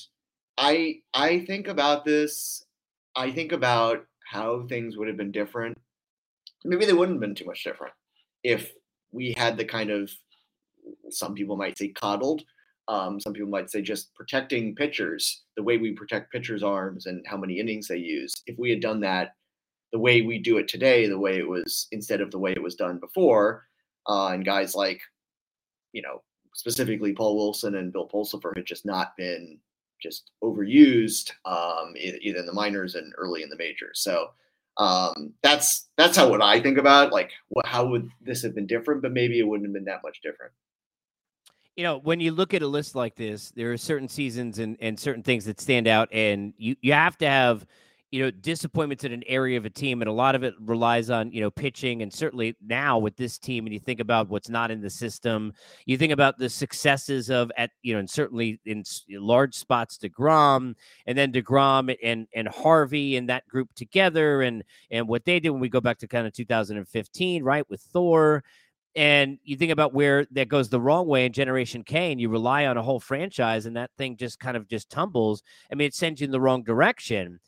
[0.57, 2.65] I I think about this,
[3.15, 5.77] I think about how things would have been different.
[6.63, 7.93] Maybe they wouldn't have been too much different
[8.45, 8.71] if
[9.11, 10.11] we had the kind of
[11.09, 12.43] some people might say coddled,
[12.87, 17.25] um, some people might say just protecting pitchers the way we protect pitchers' arms and
[17.27, 18.33] how many innings they use.
[18.45, 19.33] If we had done that
[19.91, 22.61] the way we do it today, the way it was instead of the way it
[22.61, 23.65] was done before,
[24.07, 25.01] uh, and guys like,
[25.91, 26.21] you know,
[26.53, 29.57] specifically Paul Wilson and Bill Pulsipher had just not been
[30.01, 33.99] just overused um, either in the minors and early in the majors.
[34.01, 34.31] So
[34.77, 38.67] um, that's that's how what I think about like what, how would this have been
[38.67, 40.51] different, but maybe it wouldn't have been that much different.
[41.75, 44.77] You know, when you look at a list like this, there are certain seasons and,
[44.79, 47.65] and certain things that stand out, and you, you have to have
[48.15, 51.09] you know, disappointments in an area of a team, and a lot of it relies
[51.09, 52.01] on, you know, pitching.
[52.01, 55.51] And certainly now with this team, and you think about what's not in the system,
[55.85, 60.09] you think about the successes of at, you know, and certainly in large spots to
[60.09, 60.75] DeGrom,
[61.05, 65.49] and then DeGrom and and Harvey and that group together, and and what they did
[65.49, 68.45] when we go back to kind of 2015, right, with Thor.
[68.95, 72.29] And you think about where that goes the wrong way in Generation K, and you
[72.29, 75.43] rely on a whole franchise, and that thing just kind of just tumbles.
[75.69, 77.41] I mean, it sends you in the wrong direction.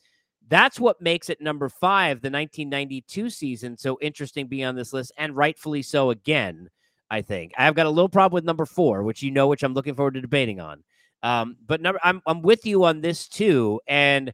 [0.48, 5.12] That's what makes it number five, the 1992 season, so interesting being on this list,
[5.18, 6.70] and rightfully so again.
[7.10, 9.74] I think I've got a little problem with number four, which you know, which I'm
[9.74, 10.84] looking forward to debating on.
[11.22, 13.80] Um, but number, I'm I'm with you on this too.
[13.86, 14.32] And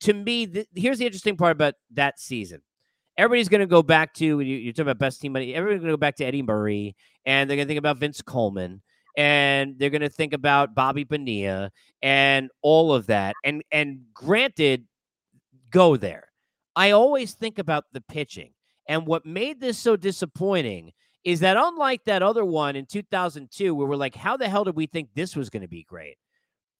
[0.00, 2.62] to me, th- here's the interesting part about that season.
[3.18, 5.54] Everybody's going to go back to you, you're talking about best team money.
[5.54, 8.20] Everybody's going to go back to Eddie Murray, and they're going to think about Vince
[8.20, 8.82] Coleman,
[9.16, 11.70] and they're going to think about Bobby Bonilla
[12.02, 13.34] and all of that.
[13.44, 14.86] And and granted,
[15.70, 16.28] go there.
[16.74, 18.52] I always think about the pitching.
[18.88, 20.92] And what made this so disappointing
[21.24, 24.76] is that unlike that other one in 2002, where we're like, how the hell did
[24.76, 26.18] we think this was going to be great?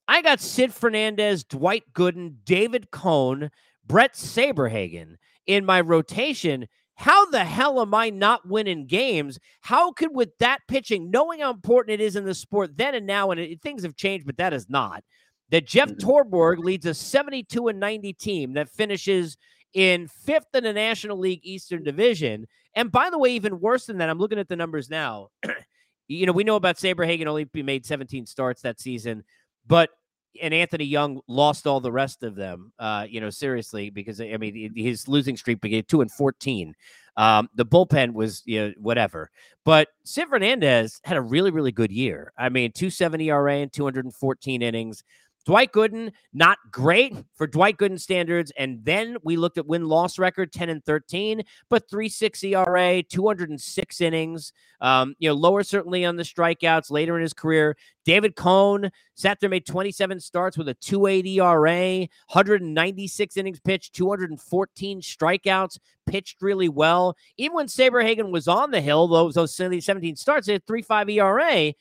[0.06, 3.50] I got Sid Fernandez, Dwight Gooden, David Cone,
[3.84, 9.38] Bret Saberhagen in my rotation how the hell am I not winning games?
[9.60, 13.06] How could, with that pitching, knowing how important it is in the sport then and
[13.06, 15.04] now, and it, things have changed, but that is not,
[15.50, 16.08] that Jeff mm-hmm.
[16.08, 19.36] Torborg leads a 72 and 90 team that finishes
[19.74, 22.46] in fifth in the National League Eastern Division.
[22.74, 25.28] And by the way, even worse than that, I'm looking at the numbers now.
[26.08, 29.22] you know, we know about Saberhagen only made 17 starts that season,
[29.66, 29.90] but
[30.40, 32.72] and Anthony Young lost all the rest of them.
[32.78, 36.74] Uh, you know, seriously, because I mean, his losing streak became two and fourteen.
[37.16, 39.30] Um, the bullpen was you know, whatever,
[39.64, 42.32] but Sid Fernandez had a really really good year.
[42.36, 45.02] I mean, two seventy ERA and two hundred and fourteen innings.
[45.46, 48.52] Dwight Gooden, not great for Dwight Gooden standards.
[48.58, 54.00] And then we looked at win loss record 10 and 13, but 3.6 ERA, 206
[54.00, 54.52] innings.
[54.80, 57.76] Um, you know, lower certainly on the strikeouts later in his career.
[58.04, 62.00] David Cone sat there, made 27 starts with a 2.8 ERA,
[62.32, 67.16] 196 innings pitched, 214 strikeouts, pitched really well.
[67.36, 71.72] Even when Saberhagen was on the hill, those, those 17 starts, they had 3.5 ERA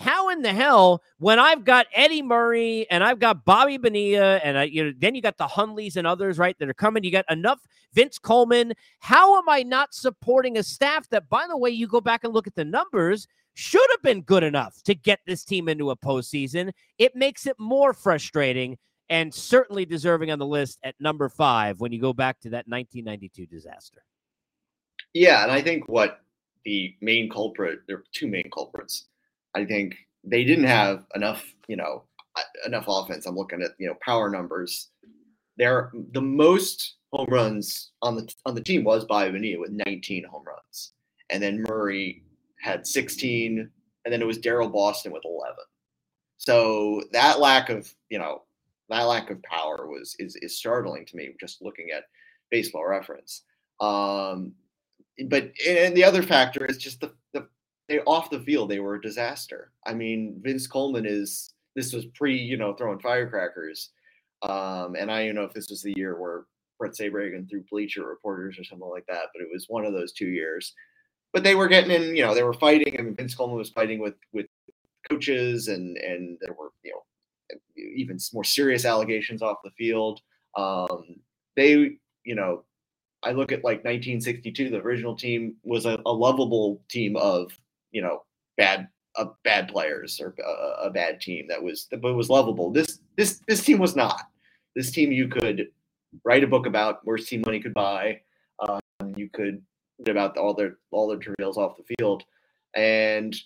[0.00, 4.56] how in the hell when I've got Eddie Murray and I've got Bobby Bonilla and
[4.56, 7.04] I, you know then you got the Hundleys and others right that are coming.
[7.04, 7.60] You got enough
[7.92, 8.72] Vince Coleman.
[8.98, 12.32] How am I not supporting a staff that, by the way, you go back and
[12.32, 15.96] look at the numbers should have been good enough to get this team into a
[15.96, 16.72] postseason?
[16.98, 18.78] It makes it more frustrating
[19.10, 22.68] and certainly deserving on the list at number five when you go back to that
[22.68, 24.02] 1992 disaster.
[25.12, 26.20] Yeah, and I think what
[26.64, 29.09] the main culprit there are two main culprits
[29.54, 32.04] I think they didn't have enough, you know,
[32.66, 33.26] enough offense.
[33.26, 34.88] I'm looking at you know power numbers.
[35.56, 40.24] They're the most home runs on the on the team was by Bonilla with 19
[40.24, 40.92] home runs,
[41.30, 42.22] and then Murray
[42.60, 43.70] had 16,
[44.04, 45.56] and then it was Daryl Boston with 11.
[46.36, 48.42] So that lack of you know
[48.88, 52.04] that lack of power was is is startling to me just looking at
[52.50, 53.42] baseball reference.
[53.80, 54.52] Um,
[55.28, 57.46] but and the other factor is just the, the
[57.90, 59.72] they off the field they were a disaster.
[59.84, 63.90] I mean, Vince Coleman is this was pre you know throwing firecrackers,
[64.42, 66.44] um, and I don't know if this was the year where
[66.78, 70.12] Bret Saberhagen threw Bleacher reporters or something like that, but it was one of those
[70.12, 70.72] two years.
[71.32, 72.96] But they were getting in, you know, they were fighting.
[72.98, 74.46] I mean, Vince Coleman was fighting with with
[75.10, 80.20] coaches, and and there were you know even more serious allegations off the field.
[80.56, 81.16] Um,
[81.56, 82.64] they, you know,
[83.24, 87.50] I look at like 1962, the original team was a, a lovable team of
[87.90, 88.22] you know
[88.56, 92.70] bad uh, bad players or uh, a bad team that was but was lovable.
[92.70, 94.22] This this this team was not.
[94.76, 95.68] This team you could
[96.24, 97.04] write a book about.
[97.04, 98.20] Worst team money could buy.
[98.60, 98.80] Um,
[99.16, 99.62] you could
[100.08, 102.24] about all their all their travails off the field,
[102.74, 103.36] and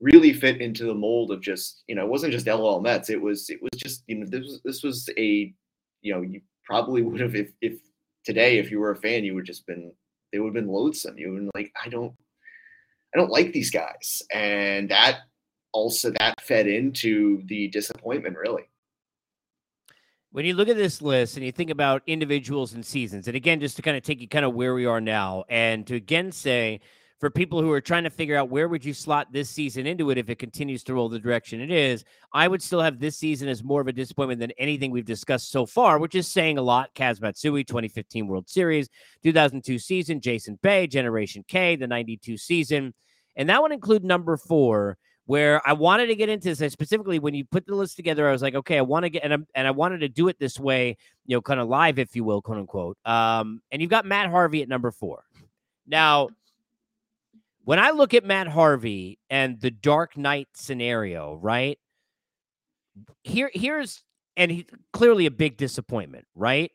[0.00, 3.10] really fit into the mold of just you know it wasn't just LOL Mets.
[3.10, 5.52] It was it was just you know this was this was a
[6.02, 7.78] you know you probably would have if if
[8.24, 9.92] today if you were a fan you would just been
[10.32, 11.16] they would have been loathsome.
[11.16, 12.12] You would have been like I don't
[13.16, 14.22] I don't like these guys.
[14.30, 15.20] And that
[15.72, 18.64] also that fed into the disappointment really.
[20.32, 23.58] When you look at this list and you think about individuals and seasons, and again,
[23.58, 26.30] just to kind of take you kind of where we are now, and to again
[26.30, 26.80] say
[27.18, 30.10] for people who are trying to figure out where would you slot this season into
[30.10, 33.16] it if it continues to roll the direction it is, I would still have this
[33.16, 36.58] season as more of a disappointment than anything we've discussed so far, which is saying
[36.58, 36.94] a lot.
[36.94, 38.90] Kaz Matsui, 2015 World Series,
[39.22, 42.92] 2002 season, Jason Bay, Generation K, the 92 season.
[43.36, 46.62] And that would include number four, where I wanted to get into this.
[46.62, 49.10] I specifically, when you put the list together, I was like, okay, I want to
[49.10, 51.68] get, and, i and I wanted to do it this way, you know, kind of
[51.68, 52.96] live, if you will, quote unquote.
[53.04, 55.24] Um, and you've got Matt Harvey at number four.
[55.86, 56.30] Now,
[57.64, 61.78] when I look at Matt Harvey and the Dark Knight scenario, right?
[63.24, 64.02] Here, here's,
[64.36, 66.70] and he clearly a big disappointment, right?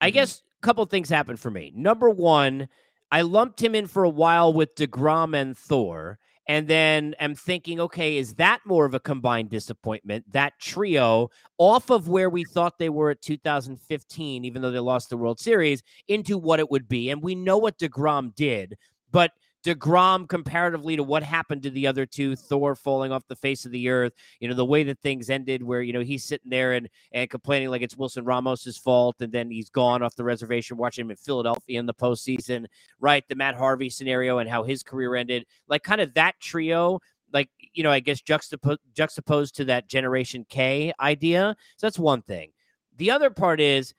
[0.00, 0.14] I mm-hmm.
[0.14, 1.72] guess a couple things happened for me.
[1.76, 2.68] Number one,
[3.10, 6.18] I lumped him in for a while with DeGrom and Thor
[6.50, 10.24] and then am thinking, okay, is that more of a combined disappointment?
[10.32, 15.10] That trio, off of where we thought they were at 2015, even though they lost
[15.10, 17.10] the World Series, into what it would be.
[17.10, 18.76] And we know what DeGrom did,
[19.12, 19.30] but
[19.64, 23.72] DeGrom comparatively to what happened to the other two, Thor falling off the face of
[23.72, 26.72] the earth, you know, the way that things ended where, you know, he's sitting there
[26.72, 30.76] and and complaining like it's Wilson Ramos's fault, and then he's gone off the reservation
[30.78, 32.66] watching him in Philadelphia in the postseason,
[33.00, 33.24] right?
[33.28, 37.00] The Matt Harvey scenario and how his career ended, like kind of that trio,
[37.32, 41.54] like, you know, I guess juxtap- juxtaposed to that Generation K idea.
[41.76, 42.52] So that's one thing.
[42.96, 43.92] The other part is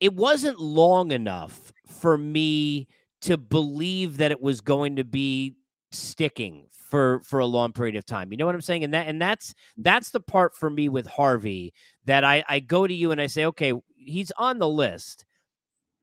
[0.00, 2.88] it wasn't long enough for me
[3.22, 5.56] to believe that it was going to be
[5.90, 8.30] sticking for for a long period of time.
[8.30, 8.84] You know what I'm saying?
[8.84, 11.72] And that and that's that's the part for me with Harvey
[12.04, 15.24] that I I go to you and I say, okay, he's on the list,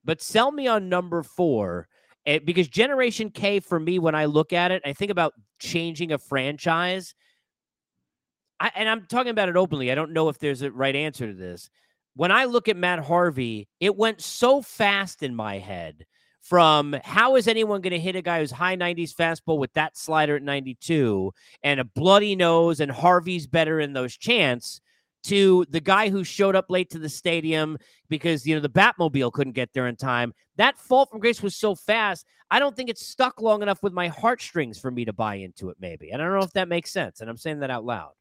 [0.04, 1.88] but sell me on number four.
[2.26, 6.12] Eh, because Generation K for me, when I look at it, I think about changing
[6.12, 7.14] a franchise.
[8.60, 9.92] I, and I'm talking about it openly.
[9.92, 11.70] I don't know if there's a right answer to this.
[12.16, 16.06] When I look at Matt Harvey, it went so fast in my head
[16.50, 19.96] from how is anyone going to hit a guy who's high 90s fastball with that
[19.96, 21.32] slider at 92
[21.62, 24.82] and a bloody nose and Harvey's better in those chants
[25.22, 27.78] to the guy who showed up late to the stadium
[28.10, 30.34] because you know the Batmobile couldn't get there in time.
[30.56, 32.26] That fall from grace was so fast.
[32.50, 35.70] I don't think it's stuck long enough with my heartstrings for me to buy into
[35.70, 35.78] it.
[35.80, 37.22] Maybe, and I don't know if that makes sense.
[37.22, 38.14] And I'm saying that out loud.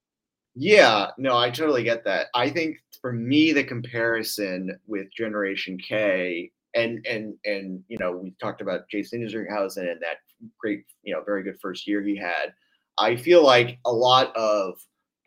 [0.55, 2.27] Yeah, no, I totally get that.
[2.35, 8.35] I think for me, the comparison with Generation K and and and you know we
[8.41, 10.19] talked about Jason Isringhausen and that
[10.59, 12.53] great you know very good first year he had.
[12.99, 14.79] I feel like a lot of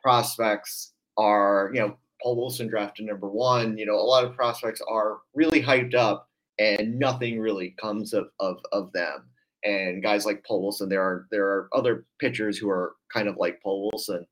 [0.02, 3.78] prospects are you know Paul Wilson drafted number one.
[3.78, 6.30] You know a lot of prospects are really hyped up
[6.60, 9.26] and nothing really comes of of, of them.
[9.64, 13.38] And guys like Paul Wilson, there are there are other pitchers who are kind of
[13.38, 14.26] like Paul Wilson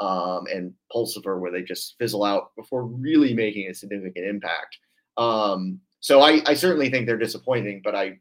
[0.00, 4.78] um, and Pulsipher where they just fizzle out before really making a significant impact.
[5.16, 8.18] Um, so I, I certainly think they're disappointing, but I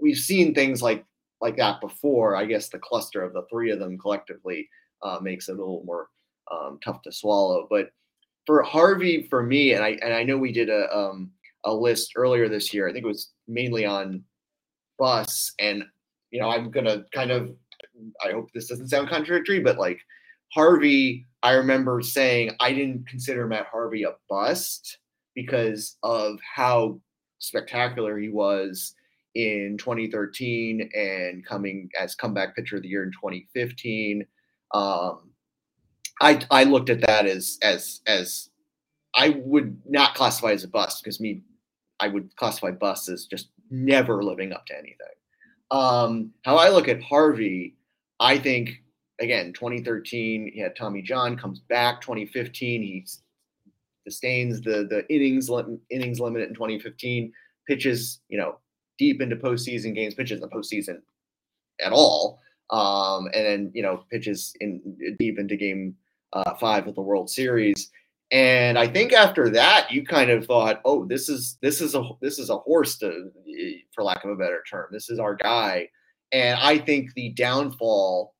[0.00, 1.04] we've seen things like
[1.40, 2.36] like that before.
[2.36, 4.68] I guess the cluster of the three of them collectively
[5.02, 6.08] uh, makes it a little more
[6.50, 7.66] um, tough to swallow.
[7.70, 7.90] But
[8.46, 11.30] for Harvey, for me, and I and I know we did a um,
[11.64, 12.88] a list earlier this year.
[12.88, 14.24] I think it was mainly on
[14.98, 15.84] bus, and
[16.30, 17.54] you know I'm gonna kind of.
[18.24, 20.00] I hope this doesn't sound contradictory, but like
[20.54, 24.98] Harvey, I remember saying I didn't consider Matt Harvey a bust
[25.34, 27.00] because of how
[27.38, 28.94] spectacular he was
[29.34, 34.26] in 2013 and coming as comeback pitcher of the year in 2015.
[34.74, 35.30] Um,
[36.20, 38.50] I I looked at that as as as
[39.14, 41.42] I would not classify as a bust because me
[42.00, 44.96] I would classify bust as just never living up to anything.
[45.70, 47.76] Um, how I look at Harvey,
[48.20, 48.82] I think
[49.20, 53.06] again 2013 he had Tommy John comes back 2015 he
[54.10, 55.50] sustains the the innings
[55.90, 57.32] innings limit in 2015
[57.66, 58.58] pitches, you know,
[58.98, 60.98] deep into postseason games, pitches in the postseason
[61.80, 62.40] at all,
[62.70, 64.80] um, and then you know pitches in
[65.18, 65.94] deep into game
[66.32, 67.90] uh, five of the World Series.
[68.30, 72.02] And I think after that, you kind of thought, oh, this is this is a
[72.20, 73.30] this is a horse to,
[73.94, 74.88] for lack of a better term.
[74.90, 75.88] This is our guy.
[76.32, 78.34] And I think the downfall,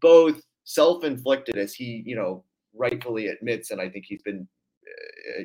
[0.00, 2.44] both self-inflicted, as he you know
[2.74, 4.48] rightfully admits, and I think he's been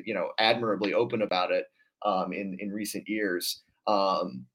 [0.04, 1.66] you know admirably open about it,
[2.04, 3.62] um, in in recent years.
[3.86, 4.46] Um,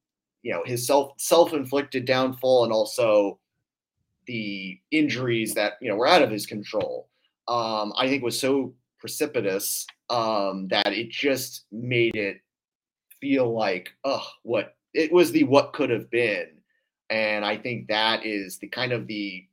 [0.43, 3.39] you know, his self self inflicted downfall and also
[4.27, 7.09] the injuries that you know were out of his control.
[7.47, 12.41] Um, I think was so precipitous um, that it just made it
[13.21, 16.47] feel like, oh, what it was the what could have been,
[17.09, 19.45] and I think that is the kind of the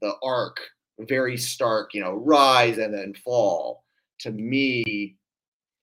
[0.00, 0.58] the arc,
[1.00, 3.84] very stark, you know, rise and then fall.
[4.20, 5.16] To me,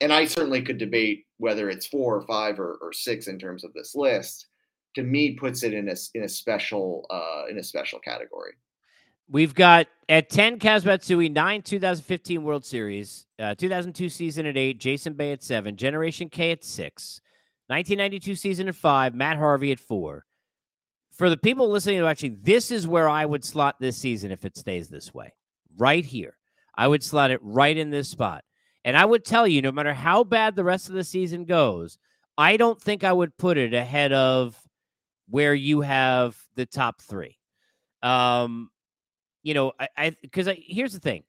[0.01, 3.63] and I certainly could debate whether it's four or five or, or six in terms
[3.63, 4.47] of this list.
[4.95, 8.53] To me, puts it in a in a special uh, in a special category.
[9.29, 14.79] We've got at 10 Kaz Matsui, 9 2015 World Series, uh, 2002 season at 8,
[14.79, 17.21] Jason Bay at 7, Generation K at 6,
[17.67, 20.25] 1992 season at 5, Matt Harvey at 4.
[21.11, 24.45] for the people listening and watching, this is where I would slot this season if
[24.45, 25.33] it stays this way.
[25.77, 26.36] Right here.
[26.78, 28.43] I would slot it right in this spot.
[28.86, 31.97] And I would tell you, no matter how bad the rest of the season goes,
[32.38, 34.55] I don't think I would put it ahead of
[35.28, 37.38] where you have the top three.
[38.01, 38.69] Um,
[39.43, 41.23] you know, I because I, I, here's the thing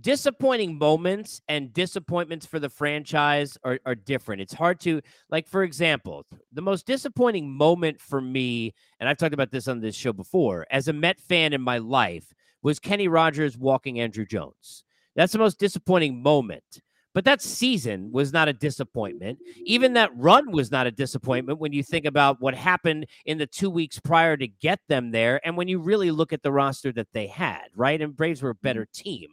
[0.00, 4.40] disappointing moments and disappointments for the franchise are, are different.
[4.40, 9.34] It's hard to, like, for example, the most disappointing moment for me, and I've talked
[9.34, 12.32] about this on this show before, as a Met fan in my life,
[12.62, 14.84] was Kenny Rogers walking Andruw Jones.
[15.14, 16.80] That's the most disappointing moment.
[17.14, 19.38] But that season was not a disappointment.
[19.64, 23.46] Even that run was not a disappointment when you think about what happened in the
[23.46, 25.40] two weeks prior to get them there.
[25.44, 28.00] And when you really look at the roster that they had, right?
[28.00, 29.02] And Braves were a better mm-hmm.
[29.02, 29.28] team.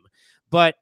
[0.49, 0.75] But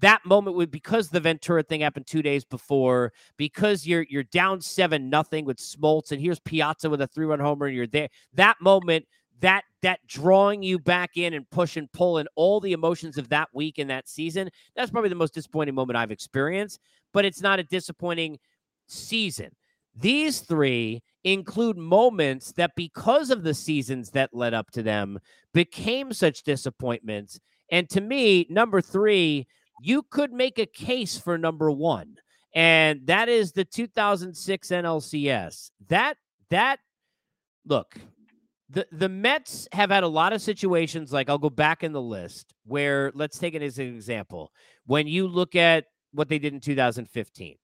[0.00, 4.60] that moment would because the Ventura thing happened two days before, because you're you're down
[4.60, 8.08] seven nothing with Smoltz, and here's Piazza with a three run homer, and you're there.
[8.34, 9.06] That moment,
[9.40, 13.28] that that drawing you back in and push and pull, and all the emotions of
[13.28, 14.50] that week and that season.
[14.74, 16.80] That's probably the most disappointing moment I've experienced.
[17.12, 18.38] But it's not a disappointing
[18.86, 19.50] season.
[19.96, 25.18] These three include moments that, because of the seasons that led up to them,
[25.52, 29.46] became such disappointments and to me, number three,
[29.80, 32.16] you could make a case for number one,
[32.54, 35.70] and that is the 2006 NLCS.
[35.88, 36.16] That
[36.50, 36.80] that
[37.66, 37.94] look,
[38.70, 41.12] the the Mets have had a lot of situations.
[41.12, 44.52] Like I'll go back in the list where let's take it as an example.
[44.86, 47.56] When you look at what they did in 2015,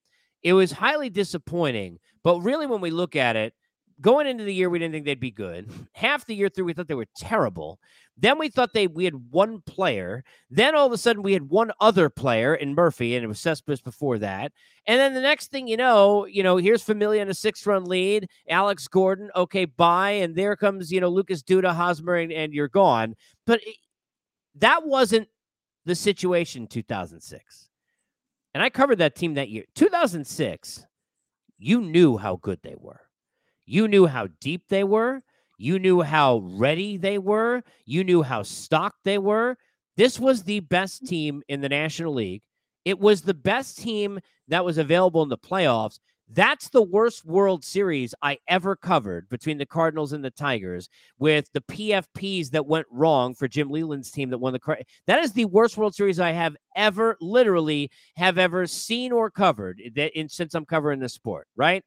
[0.43, 1.99] it was highly disappointing.
[2.23, 3.53] But really, when we look at it,
[4.01, 5.71] going into the year, we didn't think they'd be good.
[5.93, 7.79] Half the year through, we thought they were terrible.
[8.17, 10.25] Then we thought they we had one player.
[10.51, 13.41] Then all of a sudden we had one other player in Murphy, and it was
[13.41, 14.53] Cespedes before that.
[14.87, 18.29] And then the next thing you know, you know, here's Familia in a six-run lead.
[18.49, 20.11] Alex Gordon, okay, bye.
[20.13, 23.17] And there comes, you know, Lucas Duda, Hosmer, and, and you're gone.
[23.47, 23.77] But it,
[24.57, 25.29] that wasn't
[25.85, 27.69] the situation 2006.
[28.55, 29.65] And I covered that team that year.
[29.75, 30.87] 2006,
[31.59, 33.01] you knew how good they were.
[33.67, 35.23] You knew how deep they were.
[35.59, 37.63] You knew how ready they were.
[37.87, 39.57] You knew how stocked they were.
[39.97, 41.11] This was the best mm-hmm.
[41.11, 42.43] team in the National League.
[42.85, 45.99] It was the best team that was available in the playoffs.
[46.29, 50.89] That's the worst World Series I ever covered between the Cardinals and the Tigers
[51.19, 55.23] with the PFPs that went wrong for Jim Leyland's team that won the Card- That
[55.23, 59.91] is the worst World Series I have ever literally have ever seen or covered eh,
[59.97, 61.85] that in, since I'm covering the sport, right?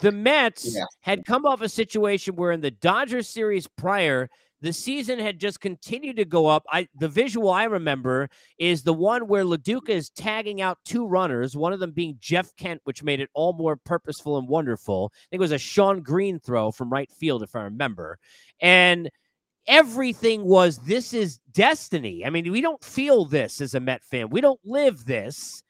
[0.00, 0.84] The Mets yeah.
[1.00, 4.28] had come off a situation where in the Dodgers series prior,
[4.60, 6.64] the season had just continued to go up.
[6.70, 8.28] I the visual I remember
[8.58, 12.16] is the one where Lo Duca is tagging out two runners, one of them being
[12.20, 15.12] Jeff Kent, which made it all more purposeful and wonderful.
[15.14, 18.18] I think it was a Shawn Green throw from right field, if I remember.
[18.60, 19.10] And
[19.68, 22.24] everything was this is destiny.
[22.24, 24.30] I mean, we don't feel this as a Met fan.
[24.30, 25.62] We don't live this.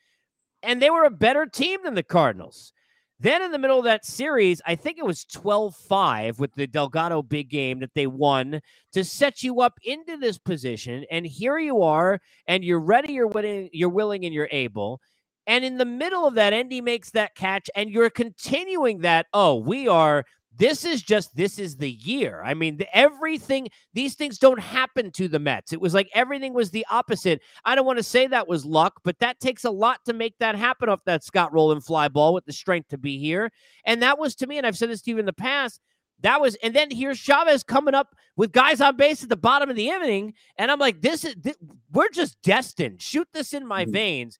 [0.63, 2.73] And they were a better team than the Cardinals.
[3.21, 6.69] Then in the middle of that series, I think it was 12 5 with the
[6.69, 8.61] Delgado big game that they won
[8.93, 11.05] to set you up into this position.
[11.11, 15.01] And here you are, and you're ready, you're willing, you're willing, and you're able.
[15.49, 19.27] And in the middle of that, Endy makes that catch, and you're continuing that.
[19.33, 20.25] Oh, we are
[20.59, 22.43] this is just this is the year.
[22.45, 25.73] I mean, the, everything these things don't happen to the Mets.
[25.73, 27.41] It was like everything was the opposite.
[27.65, 30.35] I don't want to say that was luck, but that takes a lot to make
[30.41, 33.51] that happen off that Scott Rolen fly ball with the strength to be here.
[33.85, 35.81] And that was to me, and I've said this to you in the past.
[36.23, 39.71] That was, and then here's Chavez coming up with guys on base at the bottom
[39.71, 41.57] of the inning, and I'm like, this is this,
[41.93, 43.01] we're just destined.
[43.01, 43.93] Shoot this in my mm-hmm.
[43.93, 44.39] veins.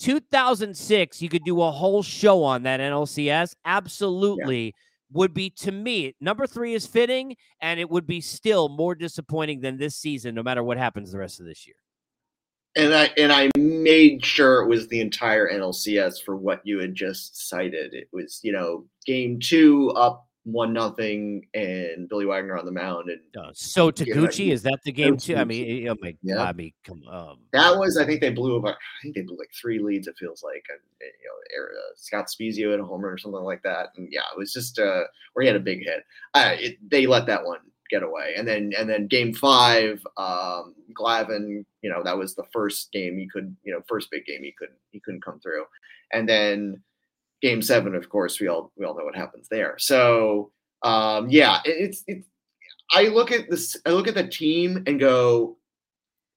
[0.00, 3.54] 2006, you could do a whole show on that NLCS.
[3.64, 4.66] Absolutely.
[4.66, 4.70] Yeah
[5.12, 9.60] would be to me number three is fitting, and it would be still more disappointing
[9.60, 11.76] than this season, no matter what happens the rest of this year.
[12.76, 16.94] And I and I made sure it was the entire NLCS for what you had
[16.94, 17.94] just cited.
[17.94, 23.10] It was you know game two up one nothing and Billy Wagner on the mound
[23.10, 25.36] and uh, So Taguchi is that the game too?
[25.36, 26.36] I mean, oh my yeah.
[26.36, 27.02] God, I mean, come.
[27.10, 30.06] Um, that was I think they blew about I think they blew like three leads.
[30.06, 33.62] It feels like and, you know uh, Scott Spiezio had a homer or something like
[33.62, 33.88] that.
[33.96, 36.04] And yeah, it was just uh where he had a big hit.
[36.34, 40.74] Uh, it, they let that one get away, and then and then game five, um,
[40.94, 44.42] Glavine, you know that was the first game he could you know first big game
[44.42, 45.64] he couldn't he couldn't come through,
[46.12, 46.82] and then
[47.42, 49.76] game seven, of course, we all we all know what happens there.
[49.78, 52.26] So um, yeah, it, it's it's.
[52.92, 53.76] I look at this.
[53.86, 55.56] I look at the team and go,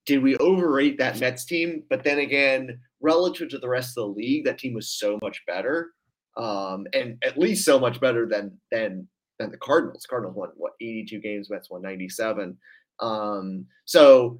[0.05, 1.83] did we overrate that Mets team?
[1.89, 5.41] But then again, relative to the rest of the league, that team was so much
[5.47, 5.91] better,
[6.37, 9.07] um, and at least so much better than than
[9.39, 10.05] than the Cardinals.
[10.07, 12.57] Cardinals won what 82 games, Mets won 97.
[12.99, 14.39] Um, so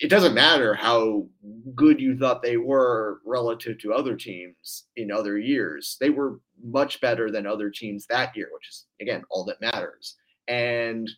[0.00, 1.26] it doesn't matter how
[1.74, 5.96] good you thought they were relative to other teams in other years.
[6.00, 10.16] They were much better than other teams that year, which is again all that matters.
[10.48, 11.08] And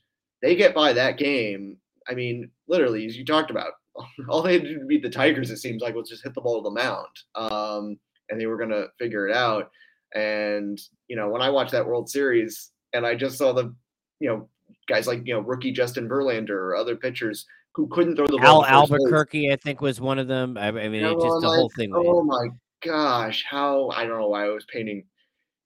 [0.43, 1.79] they get by that game.
[2.09, 3.73] I mean, literally, as you talked about,
[4.29, 6.63] all they had to beat the Tigers, it seems like, was just hit the ball
[6.63, 7.99] to the mound, um,
[8.29, 9.71] and they were going to figure it out.
[10.15, 10.79] And
[11.09, 13.75] you know, when I watched that World Series, and I just saw the,
[14.21, 14.49] you know,
[14.89, 18.65] guys like you know rookie Justin Verlander or other pitchers who couldn't throw the ball.
[18.65, 20.57] Al Alburquerque, I think, was one of them.
[20.57, 21.93] I, I mean, know, just the like, whole thing.
[21.95, 22.49] Oh my
[22.83, 25.05] gosh, how I don't know why I was painting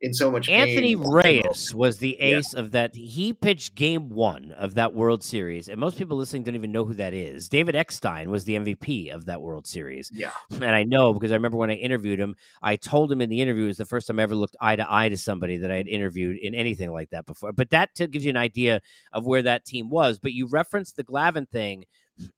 [0.00, 0.48] in so much.
[0.48, 2.60] Anthony Reyes was the ace yeah.
[2.60, 2.94] of that.
[2.94, 6.84] He pitched Game One of that World Series, and most people listening don't even know
[6.84, 7.48] who that is.
[7.48, 10.10] David Eckstein was the MVP of that World Series.
[10.12, 13.30] Yeah, and I know because I remember when I interviewed him, I told him in
[13.30, 15.56] the interview it was the first time I ever looked eye to eye to somebody
[15.58, 17.52] that I had interviewed in anything like that before.
[17.52, 18.80] But that gives you an idea
[19.12, 20.18] of where that team was.
[20.18, 21.84] But you referenced the Glavine thing,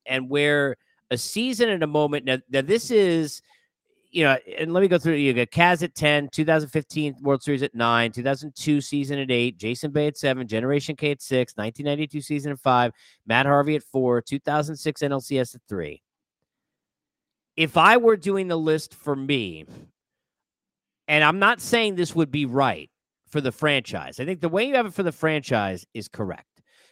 [0.06, 0.76] and where
[1.10, 2.24] a season and a moment.
[2.24, 3.42] Now, now this is
[4.10, 5.14] you know, and let me go through.
[5.14, 9.92] You got Kaz at 10, 2015 World Series at 9, 2002 season at 8, Jason
[9.92, 12.92] Bay at 7, Generation K at 6, 1992 season at 5,
[13.26, 16.02] Matt Harvey at 4, 2006 NLCS at 3.
[17.56, 19.66] If I were doing the list for me,
[21.06, 22.90] and I'm not saying this would be right
[23.28, 26.46] for the franchise, I think the way you have it for the franchise is correct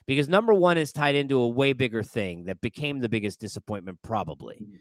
[0.08, 3.98] because number one is tied into a way bigger thing that became the biggest disappointment,
[4.02, 4.56] probably.
[4.56, 4.74] Mm-hmm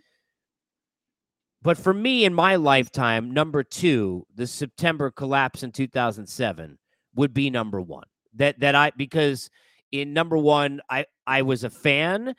[1.62, 6.78] but for me in my lifetime, number two, the September collapse in 2007
[7.16, 8.06] would be number one.
[8.36, 9.50] That that I because
[9.92, 12.36] in number one, I I was a fan,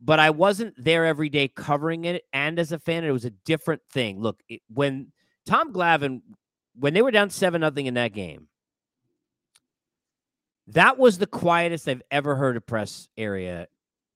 [0.00, 2.22] but I wasn't there every day covering it.
[2.32, 4.20] And as a fan, it was a different thing.
[4.20, 5.12] Look, it, when
[5.44, 6.22] Tom Glavine,
[6.74, 8.46] when they were down seven nothing in that game,
[10.68, 13.66] that was the quietest I've ever heard a press area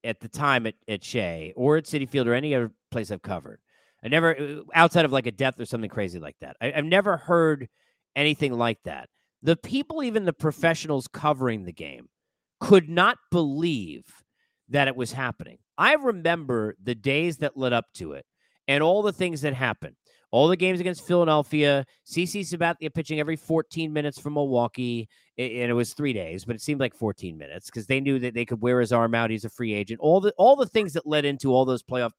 [0.04, 3.22] at the time at, at Shea or at Citi Field or any other place I've
[3.22, 3.60] covered.
[4.04, 6.84] I never, uh, outside of like a death or something crazy like that, I, I've
[6.84, 7.68] never heard
[8.16, 9.08] anything like that.
[9.42, 12.08] The people, even the professionals covering the game,
[12.60, 14.04] could not believe
[14.68, 15.58] that it was happening.
[15.78, 18.24] I remember the days that led up to it
[18.68, 19.96] and all the things that happened
[20.32, 25.74] all the games against Philadelphia, CC Sabathia pitching every 14 minutes from Milwaukee, and it
[25.74, 28.60] was three days, but it seemed like 14 minutes because they knew that they could
[28.60, 29.30] wear his arm out.
[29.30, 30.00] He's a free agent.
[30.00, 32.12] All the all the things that led into all those playoff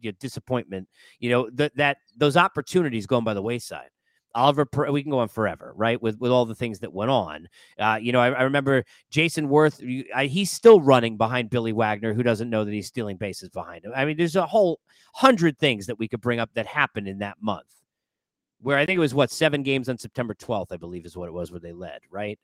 [0.00, 3.90] you know, disappointment, you know, that that those opportunities going by the wayside.
[4.32, 6.00] Oliver, we can go on forever, right?
[6.00, 7.48] With with all the things that went on.
[7.78, 10.04] Uh, you know, I, I, remember Jayson Werth.
[10.14, 13.84] I, he's still running behind Billy Wagner, who doesn't know that he's stealing bases behind
[13.84, 13.92] him.
[13.96, 14.78] I mean, there's a whole
[15.14, 17.66] hundred things that we could bring up that happened in that month,
[18.60, 21.28] where I think it was what seven games on September 12th, I believe, is what
[21.28, 22.38] it was where they led, right?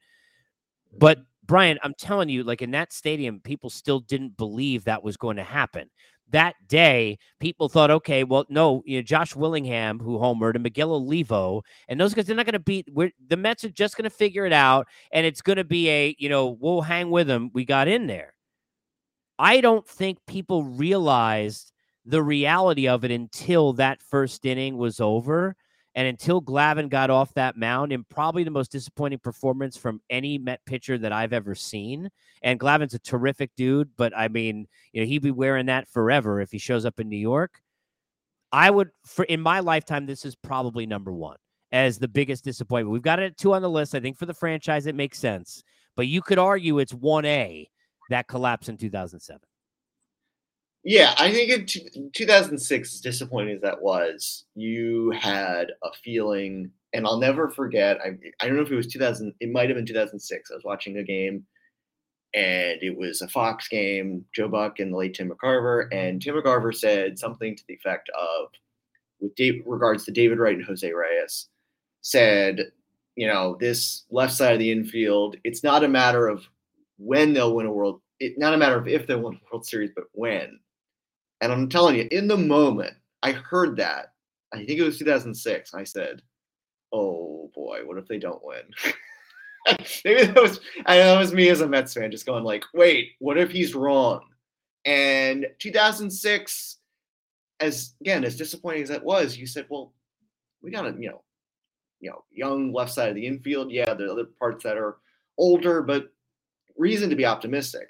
[0.92, 5.16] But Brian, I'm telling you, like in that stadium, people still didn't believe that was
[5.16, 5.88] going to happen
[6.30, 10.92] that day, people thought, okay, well, no, you know, Josh Willingham, who homered, and Miguel
[10.92, 12.88] Olivo, and those guys, they're not going to beat.
[12.92, 15.88] We're, the Mets are just going to figure it out, and it's going to be
[15.88, 17.50] a, you know, we'll hang with them.
[17.52, 18.34] We got in there.
[19.38, 21.72] I don't think people realized
[22.04, 25.56] the reality of it until that first inning was over.
[25.96, 30.36] And until Glavine got off that mound, in probably the most disappointing performance from any
[30.36, 32.10] Met pitcher that I've ever seen.
[32.42, 36.42] And Glavine's a terrific dude, but I mean, you know, he'd be wearing that forever
[36.42, 37.62] if he shows up in New York.
[38.52, 41.38] I would, for in my lifetime, this is probably number one
[41.72, 42.92] as the biggest disappointment.
[42.92, 43.94] We've got it at two on the list.
[43.94, 45.64] I think for the franchise, it makes sense,
[45.96, 47.68] but you could argue it's one A
[48.10, 49.40] that collapse in 2007.
[50.88, 56.70] Yeah, I think in t- 2006, as disappointing as that was, you had a feeling,
[56.92, 57.98] and I'll never forget.
[58.00, 60.48] I, I don't know if it was 2000, it might have been 2006.
[60.48, 61.44] I was watching a game,
[62.34, 65.88] and it was a Fox game, Joe Buck and the late Tim McCarver.
[65.92, 68.50] And Tim McCarver said something to the effect of,
[69.18, 71.48] with Dave, regards to David Wright and Jose Reyes,
[72.02, 72.70] said,
[73.16, 76.46] you know, this left side of the infield, it's not a matter of
[76.96, 79.66] when they'll win a world, it, not a matter of if they'll win a World
[79.66, 80.60] Series, but when
[81.40, 84.12] and I'm telling you, in the moment, I heard that.
[84.52, 85.74] I think it was 2006.
[85.74, 86.22] I said,
[86.92, 88.62] "Oh boy, what if they don't win?"
[90.04, 92.64] Maybe that was I know it was me as a Mets fan, just going like,
[92.72, 94.22] "Wait, what if he's wrong?"
[94.84, 96.78] And 2006,
[97.60, 99.92] as again as disappointing as that was, you said, "Well,
[100.62, 101.22] we got a you know,
[102.00, 103.70] you know, young left side of the infield.
[103.72, 104.98] Yeah, there are other parts that are
[105.38, 106.12] older, but
[106.76, 107.88] reason to be optimistic."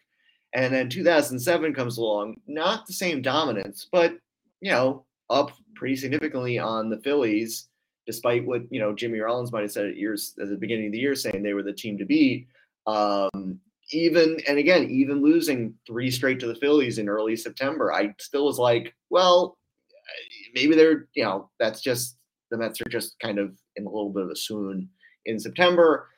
[0.57, 4.17] And then 2007 comes along, not the same dominance, but
[4.63, 7.69] you know, up pretty significantly on the Phillies,
[8.07, 10.93] despite what you know Jimmy Rollins might have said at years at the beginning of
[10.93, 12.49] the year, saying they were the team to beat.
[12.87, 13.61] Um,
[13.93, 18.47] even and again, even losing three straight to the Phillies in early September, I still
[18.47, 19.59] was like, well,
[20.55, 22.17] maybe they're you know that's just
[22.51, 24.89] the Mets are just kind of in a little bit of a swoon
[25.27, 26.09] in September.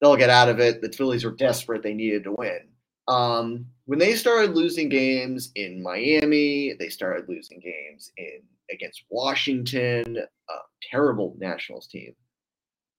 [0.00, 0.80] They'll get out of it.
[0.80, 2.60] The Phillies were desperate; they needed to win.
[3.08, 10.18] Um, when they started losing games in Miami, they started losing games in against Washington,
[10.18, 10.54] a
[10.90, 12.14] terrible Nationals team.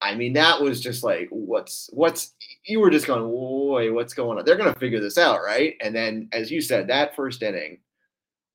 [0.02, 2.34] I mean, that was just like, what's what's
[2.64, 4.44] you were just going, boy, what's going on?
[4.44, 5.74] They're gonna figure this out, right?
[5.80, 7.78] And then, as you said, that first inning,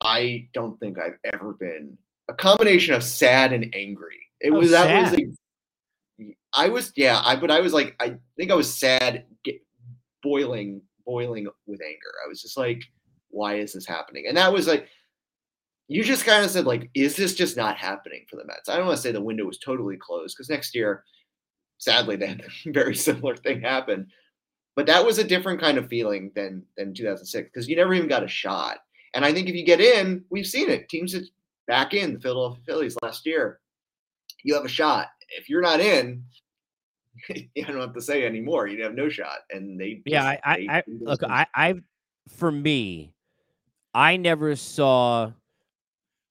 [0.02, 1.98] I don't think I've ever been
[2.28, 4.28] a combination of sad and angry.
[4.42, 5.02] It oh, was that sad.
[5.04, 9.26] was like, I was yeah, I but I was like, I think I was sad,
[9.44, 9.62] get,
[10.24, 12.14] boiling, boiling with anger.
[12.24, 12.84] I was just like,
[13.30, 14.26] why is this happening?
[14.28, 14.88] And that was like
[15.88, 18.70] you just kind of said like is this just not happening for the mets?
[18.70, 21.04] I don't want to say the window was totally closed because next year
[21.78, 24.08] sadly that very similar thing happened.
[24.76, 28.10] But that was a different kind of feeling than than 2006 because you never even
[28.10, 28.80] got a shot.
[29.14, 30.90] And i think if you get in we've seen it.
[30.90, 31.28] Teams that
[31.68, 33.60] back in the philadelphia phillies last year
[34.44, 35.08] you have a shot.
[35.38, 36.24] If you're not in
[37.56, 40.58] you don't have to say anymore you have no shot and they yeah just, i,
[40.58, 41.76] they, I, I look i i
[42.30, 43.14] for me
[43.94, 45.32] i never saw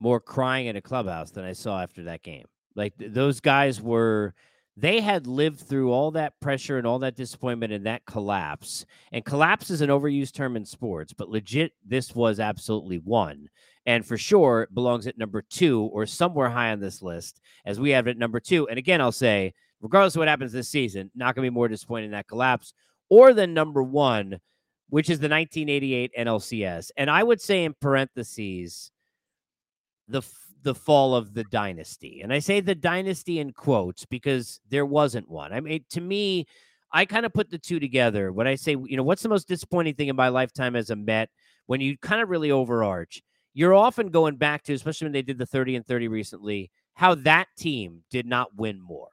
[0.00, 3.80] more crying in a clubhouse than i saw after that game like th- those guys
[3.80, 4.34] were
[4.76, 8.84] they had lived through all that pressure and all that disappointment and that collapse.
[9.12, 13.48] And collapse is an overused term in sports, but legit, this was absolutely one.
[13.86, 17.78] And for sure, it belongs at number two or somewhere high on this list, as
[17.78, 18.66] we have it at number two.
[18.68, 19.54] And again, I'll say,
[19.84, 22.72] regardless of what happens this season, not going to be more disappointed in that collapse
[23.10, 24.40] or than number one,
[24.88, 26.90] which is the 1988 NLCS.
[26.96, 28.90] And I would say in parentheses,
[30.08, 30.22] the
[30.62, 32.22] the fall of the dynasty.
[32.22, 35.52] And I say the dynasty in quotes because there wasn't one.
[35.52, 36.46] I mean, to me,
[36.90, 38.32] I kind of put the two together.
[38.32, 40.96] When I say, you know, what's the most disappointing thing in my lifetime as a
[40.96, 41.28] Met,
[41.66, 43.20] when you kind of really overarch,
[43.52, 47.14] you're often going back to, especially when they did the 30 and 30 recently, how
[47.14, 49.08] that team did not win more.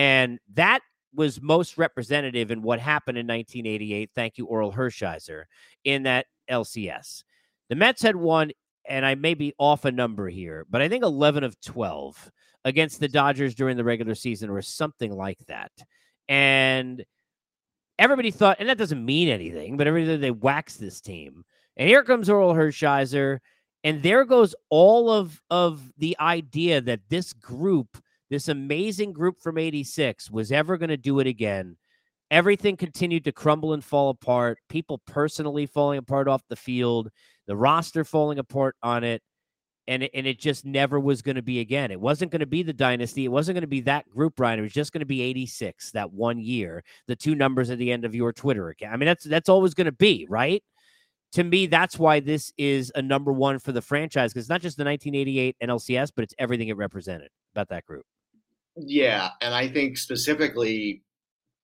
[0.00, 0.80] And that
[1.14, 4.10] was most representative in what happened in 1988.
[4.14, 5.44] Thank you, Orel Hershiser,
[5.84, 7.22] in that LCS.
[7.68, 8.50] The Mets had won
[8.88, 12.30] and I may be off a number here, but I think 11 of 12
[12.64, 15.70] against the Dodgers during the regular season or something like that.
[16.28, 17.04] And
[17.98, 21.44] everybody thought, and that doesn't mean anything, but everybody they waxed this team.
[21.76, 23.40] And here comes Orel Hershiser,
[23.84, 27.98] and there goes all of of the idea that this group,
[28.30, 31.76] this amazing group from 86 was ever going to do it again.
[32.30, 34.58] Everything continued to crumble and fall apart.
[34.68, 37.10] People personally falling apart off the field
[37.50, 39.22] the roster falling apart on it,
[39.88, 41.90] and it, and it just never was going to be again.
[41.90, 43.24] It wasn't going to be the dynasty.
[43.24, 44.60] It wasn't going to be that group, Ryan.
[44.60, 46.84] It was just going to be 86 that one year.
[47.08, 48.94] The two numbers at the end of your Twitter account.
[48.94, 50.62] I mean, that's that's always going to be right.
[51.32, 54.62] To me, that's why this is a number one for the franchise because it's not
[54.62, 58.04] just the 1988 NLCS, but it's everything it represented about that group.
[58.76, 61.02] Yeah, and I think specifically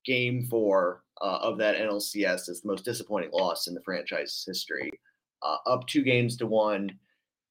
[0.04, 4.90] Game Four uh, of that NLCS is the most disappointing loss in the franchise history
[5.42, 6.98] uh, up two games to one.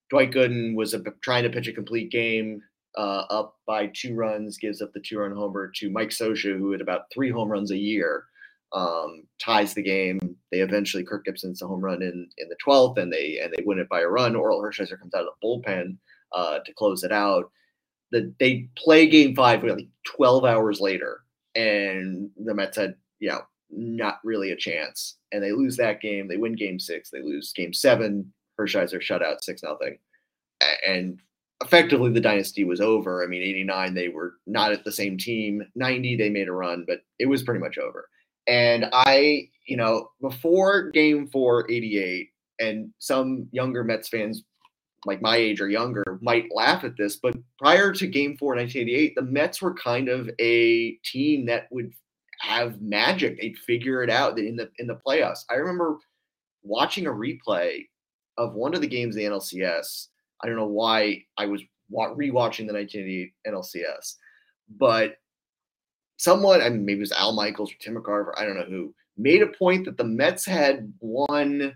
[0.09, 2.61] Dwight Gooden was a, trying to pitch a complete game,
[2.97, 6.71] uh, up by two runs, gives up the two run homer to Mike Scioscia, who
[6.71, 8.25] had about three home runs a year,
[8.73, 10.19] um, ties the game.
[10.51, 13.63] They eventually Kirk Gibson's a home run in in the twelfth, and they and they
[13.65, 14.35] win it by a run.
[14.35, 15.97] Orel Hershiser comes out of the bullpen
[16.33, 17.51] uh, to close it out.
[18.15, 21.21] The, they play game five really 12 hours later,
[21.53, 25.17] and the Mets had, you know, not really a chance.
[25.33, 26.29] And they lose that game.
[26.29, 27.09] They win game six.
[27.09, 28.31] They lose game seven.
[28.57, 29.97] Hershiser shut out six nothing.
[30.87, 31.19] And
[31.61, 33.21] effectively the dynasty was over.
[33.21, 35.61] I mean, 89, they were not at the same team.
[35.75, 38.07] 90, they made a run, but it was pretty much over.
[38.47, 44.43] And I, you know, before game four, 88, and some younger Mets fans
[45.05, 49.15] like my age or younger might laugh at this, but prior to game four, 1988,
[49.15, 51.91] the Mets were kind of a team that would
[52.41, 53.39] have magic.
[53.39, 55.45] They'd figure it out in the in the playoffs.
[55.49, 55.97] I remember
[56.63, 57.85] watching a replay
[58.37, 60.07] of one of the games the NLCS.
[60.43, 64.15] I don't know why I was rewatching the 1988 NLCS,
[64.77, 65.15] but
[66.17, 68.93] someone, I mean, maybe it was Al Michaels or Tim McCarver, I don't know who,
[69.17, 71.73] made a point that the Mets had won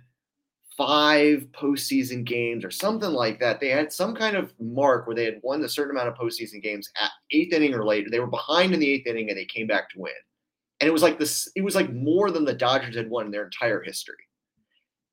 [0.79, 3.59] five postseason games or something like that.
[3.59, 6.63] They had some kind of mark where they had won a certain amount of postseason
[6.63, 8.09] games at eighth inning or later.
[8.09, 10.13] They were behind in the eighth inning and they came back to win
[10.79, 13.31] and it was like this it was like more than the dodgers had won in
[13.31, 14.15] their entire history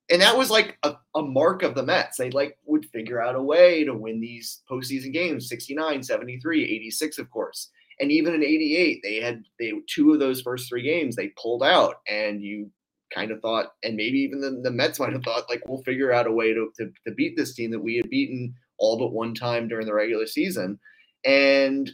[0.09, 3.35] and that was like a, a mark of the mets they like would figure out
[3.35, 8.43] a way to win these postseason games 69 73 86 of course And even in
[8.43, 11.95] 88, they had they two of those first three games they pulled out.
[12.07, 12.71] And you
[13.13, 16.11] kind of thought, and maybe even the, the Mets might have thought, like, we'll figure
[16.11, 19.13] out a way to, to, to beat this team that we had beaten all but
[19.13, 20.79] one time during the regular season.
[21.25, 21.91] And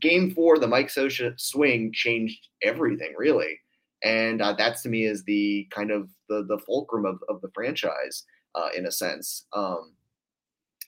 [0.00, 3.58] game four, the Mike Scioscia swing changed everything, really.
[4.04, 7.50] And uh, that's to me is the kind of the the fulcrum of, of the
[7.54, 9.46] franchise uh, in a sense.
[9.52, 9.92] Um,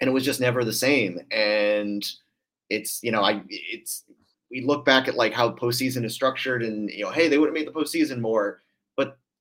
[0.00, 1.20] and it was just never the same.
[1.30, 2.04] And
[2.70, 4.04] it's you know I it's
[4.50, 7.46] we look back at like how postseason is structured, and you know, hey, they would
[7.46, 8.62] have made the postseason more,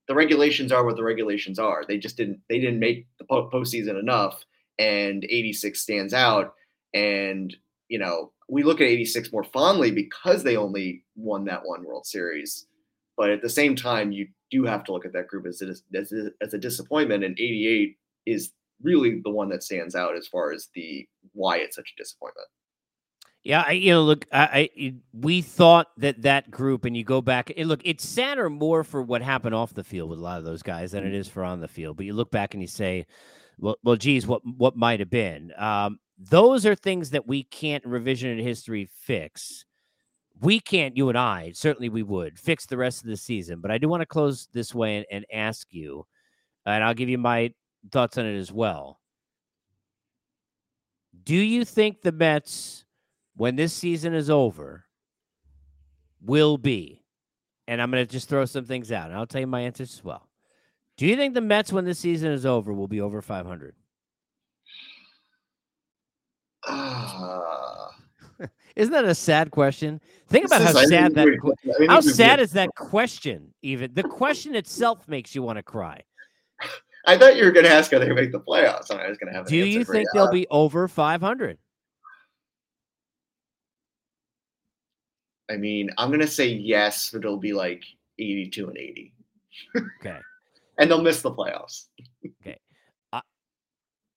[0.08, 1.84] the regulations are what the regulations are.
[1.88, 4.44] They just didn't they didn't make the postseason enough,
[4.80, 6.54] and 86 stands out.
[6.94, 7.56] And
[7.90, 12.06] you know, we look at 86 more fondly because they only won that one World
[12.06, 12.68] Series.
[13.16, 15.74] But at the same time, you do have to look at that group as a,
[15.98, 17.24] as a, as a disappointment.
[17.24, 18.52] And 88 is
[18.82, 22.48] really the one that stands out as far as the why it's such a disappointment.
[23.48, 27.22] Yeah, I, you know, look, I, I, we thought that that group, and you go
[27.22, 30.38] back, and look, it's sadder more for what happened off the field with a lot
[30.38, 31.96] of those guys than it is for on the field.
[31.96, 33.06] But you look back and you say,
[33.58, 35.54] well, well, geez, what what might have been?
[35.58, 39.64] Um, those are things that we can't revision in history fix.
[40.42, 43.62] We can't, you and I, certainly we would fix the rest of the season.
[43.62, 46.06] But I do want to close this way and, and ask you,
[46.66, 47.54] and I'll give you my
[47.94, 49.00] thoughts on it as well.
[51.24, 52.84] Do you think the Mets,
[53.38, 54.86] when this season is over,
[56.22, 57.04] will be?
[57.68, 59.94] And I'm going to just throw some things out, and I'll tell you my answers
[59.94, 60.28] as well.
[60.98, 63.76] Do you think the Mets, when this season is over, will be over 500?
[66.68, 67.88] Uh,
[68.76, 70.02] Isn't that a sad question?
[70.28, 71.56] Think about how sad that
[71.88, 73.54] how sad is that question.
[73.62, 76.02] Even the question itself makes you want to cry.
[77.06, 79.18] I thought you were going to ask how they make the playoffs, and I was
[79.18, 79.48] going to have.
[79.48, 81.58] Do you think they'll be over 500?
[85.50, 87.84] I mean, I'm going to say yes, but it'll be like
[88.20, 89.14] 82 and 80.
[90.00, 90.18] Okay.
[90.78, 91.86] and they'll miss the playoffs.
[92.42, 92.60] okay.
[93.14, 93.22] I,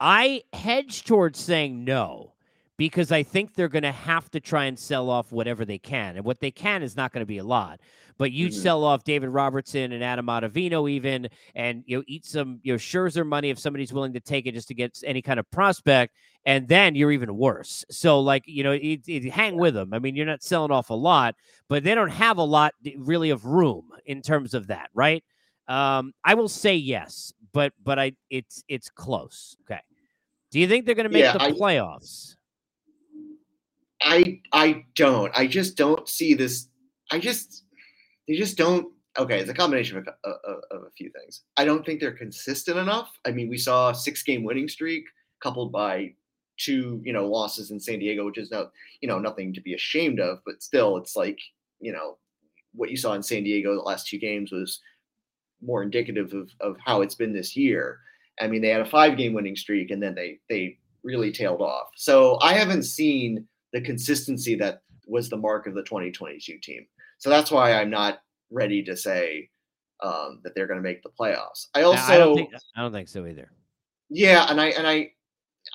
[0.00, 2.34] I hedge towards saying no
[2.76, 6.16] because I think they're going to have to try and sell off whatever they can.
[6.16, 7.80] And what they can is not going to be a lot
[8.20, 8.60] but you mm-hmm.
[8.60, 12.76] sell off David Robertson and Adam Ottavino even, and you know eat some you know
[12.76, 16.14] Scherzer money if somebody's willing to take it just to get any kind of prospect,
[16.44, 17.82] and then you're even worse.
[17.90, 19.94] So like you know, it, it, hang with them.
[19.94, 21.34] I mean, you're not selling off a lot,
[21.66, 25.24] but they don't have a lot really of room in terms of that, right?
[25.66, 29.56] Um, I will say yes, but but I it's it's close.
[29.62, 29.80] Okay.
[30.50, 32.36] Do you think they're going to make yeah, the I, playoffs?
[34.02, 35.32] I I don't.
[35.34, 36.68] I just don't see this.
[37.10, 37.64] I just
[38.30, 38.86] they just don't.
[39.18, 41.42] Okay, it's a combination of a, of, of a few things.
[41.56, 43.10] I don't think they're consistent enough.
[43.26, 45.04] I mean, we saw a six game winning streak
[45.42, 46.14] coupled by
[46.56, 48.70] two, you know, losses in San Diego, which is no,
[49.00, 51.40] you know, nothing to be ashamed of, but still, it's like,
[51.80, 52.18] you know,
[52.72, 54.78] what you saw in San Diego the last two games was
[55.60, 57.98] more indicative of, of how it's been this year.
[58.40, 61.62] I mean, they had a five game winning streak and then they they really tailed
[61.62, 61.88] off.
[61.96, 66.86] So I haven't seen the consistency that was the mark of the 2022 team.
[67.20, 69.48] So that's why I'm not ready to say
[70.02, 71.68] um, that they're going to make the playoffs.
[71.74, 73.50] I also I don't, think, I don't think so either.
[74.08, 75.12] Yeah, and I and I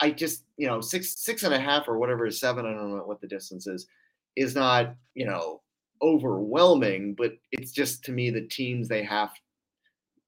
[0.02, 2.66] I just you know six six and a half or whatever is seven.
[2.66, 3.88] I don't know what the distance is.
[4.36, 5.62] Is not you know
[6.02, 9.30] overwhelming, but it's just to me the teams they have.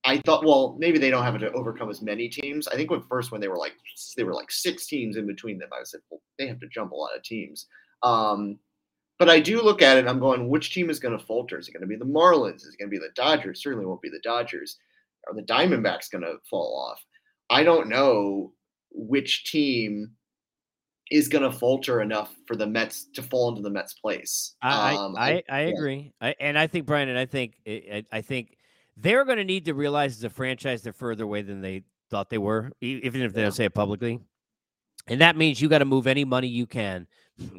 [0.06, 2.68] I thought, well, maybe they don't have to overcome as many teams.
[2.68, 3.74] I think when first when they were like
[4.16, 6.92] they were like six teams in between them, I said, well, they have to jump
[6.92, 7.66] a lot of teams.
[8.04, 8.60] Um,
[9.20, 10.08] but I do look at it.
[10.08, 11.58] I'm going, which team is going to falter?
[11.58, 12.58] Is it going to be the Marlins?
[12.58, 13.62] Is it going to be the Dodgers?
[13.62, 14.78] Certainly won't be the Dodgers.
[15.28, 17.04] Are the Diamondbacks going to fall off?
[17.50, 18.54] I don't know
[18.92, 20.12] which team
[21.10, 24.56] is going to falter enough for the Mets to fall into the Mets' place.
[24.62, 28.04] I um, I, I, I, agree, I, and I think Brian, and I think I,
[28.12, 28.58] I think
[28.98, 32.30] they're going to need to realize as a franchise they're further away than they thought
[32.30, 34.20] they were, even if they don't say it publicly.
[35.08, 37.08] And that means you got to move any money you can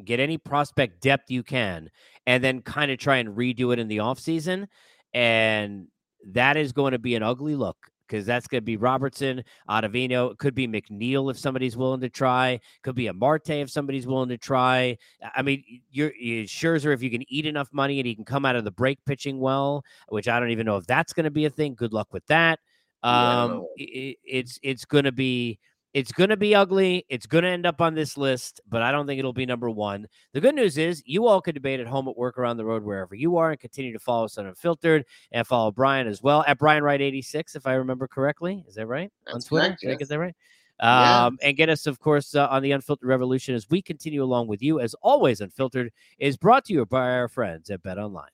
[0.05, 1.91] get any prospect depth you can,
[2.27, 4.67] and then kind of try and redo it in the offseason.
[5.15, 5.89] And
[6.33, 7.77] that is going to be an ugly look
[8.09, 10.33] because that's going to be Robertson, Ottavino.
[10.33, 12.59] It could be McNeil if somebody's willing to try.
[12.83, 14.97] Could be a Marte if somebody's willing to try.
[15.37, 18.45] I mean, you're, you're Scherzer if you can eat enough money and he can come
[18.45, 21.31] out of the break pitching well, which I don't even know if that's going to
[21.31, 21.75] be a thing.
[21.75, 22.59] Good luck with that.
[23.03, 25.59] Um, yeah, it, it's it's going to be
[25.99, 27.05] it's going to be ugly.
[27.09, 29.69] It's going to end up on this list, but I don't think it'll be number
[29.69, 30.07] one.
[30.33, 32.85] The good news is you all can debate at home, at work, around the road,
[32.85, 36.45] wherever you are, and continue to follow us on Unfiltered and follow Brian as well
[36.47, 38.65] at Brian Wright 86, if I remember correctly.
[38.69, 39.11] Is that right?
[39.27, 39.67] That's on Twitter?
[39.67, 39.97] Correct, Did yes.
[39.97, 40.37] I get that right?
[40.81, 41.27] Yeah.
[41.27, 44.47] Um, And get us, of course, uh, on the Unfiltered Revolution as we continue along
[44.47, 44.79] with you.
[44.79, 45.91] As always, Unfiltered
[46.21, 48.29] is brought to you by our friends at BetOnline.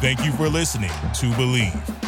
[0.00, 2.07] Thank you for listening to Bleav.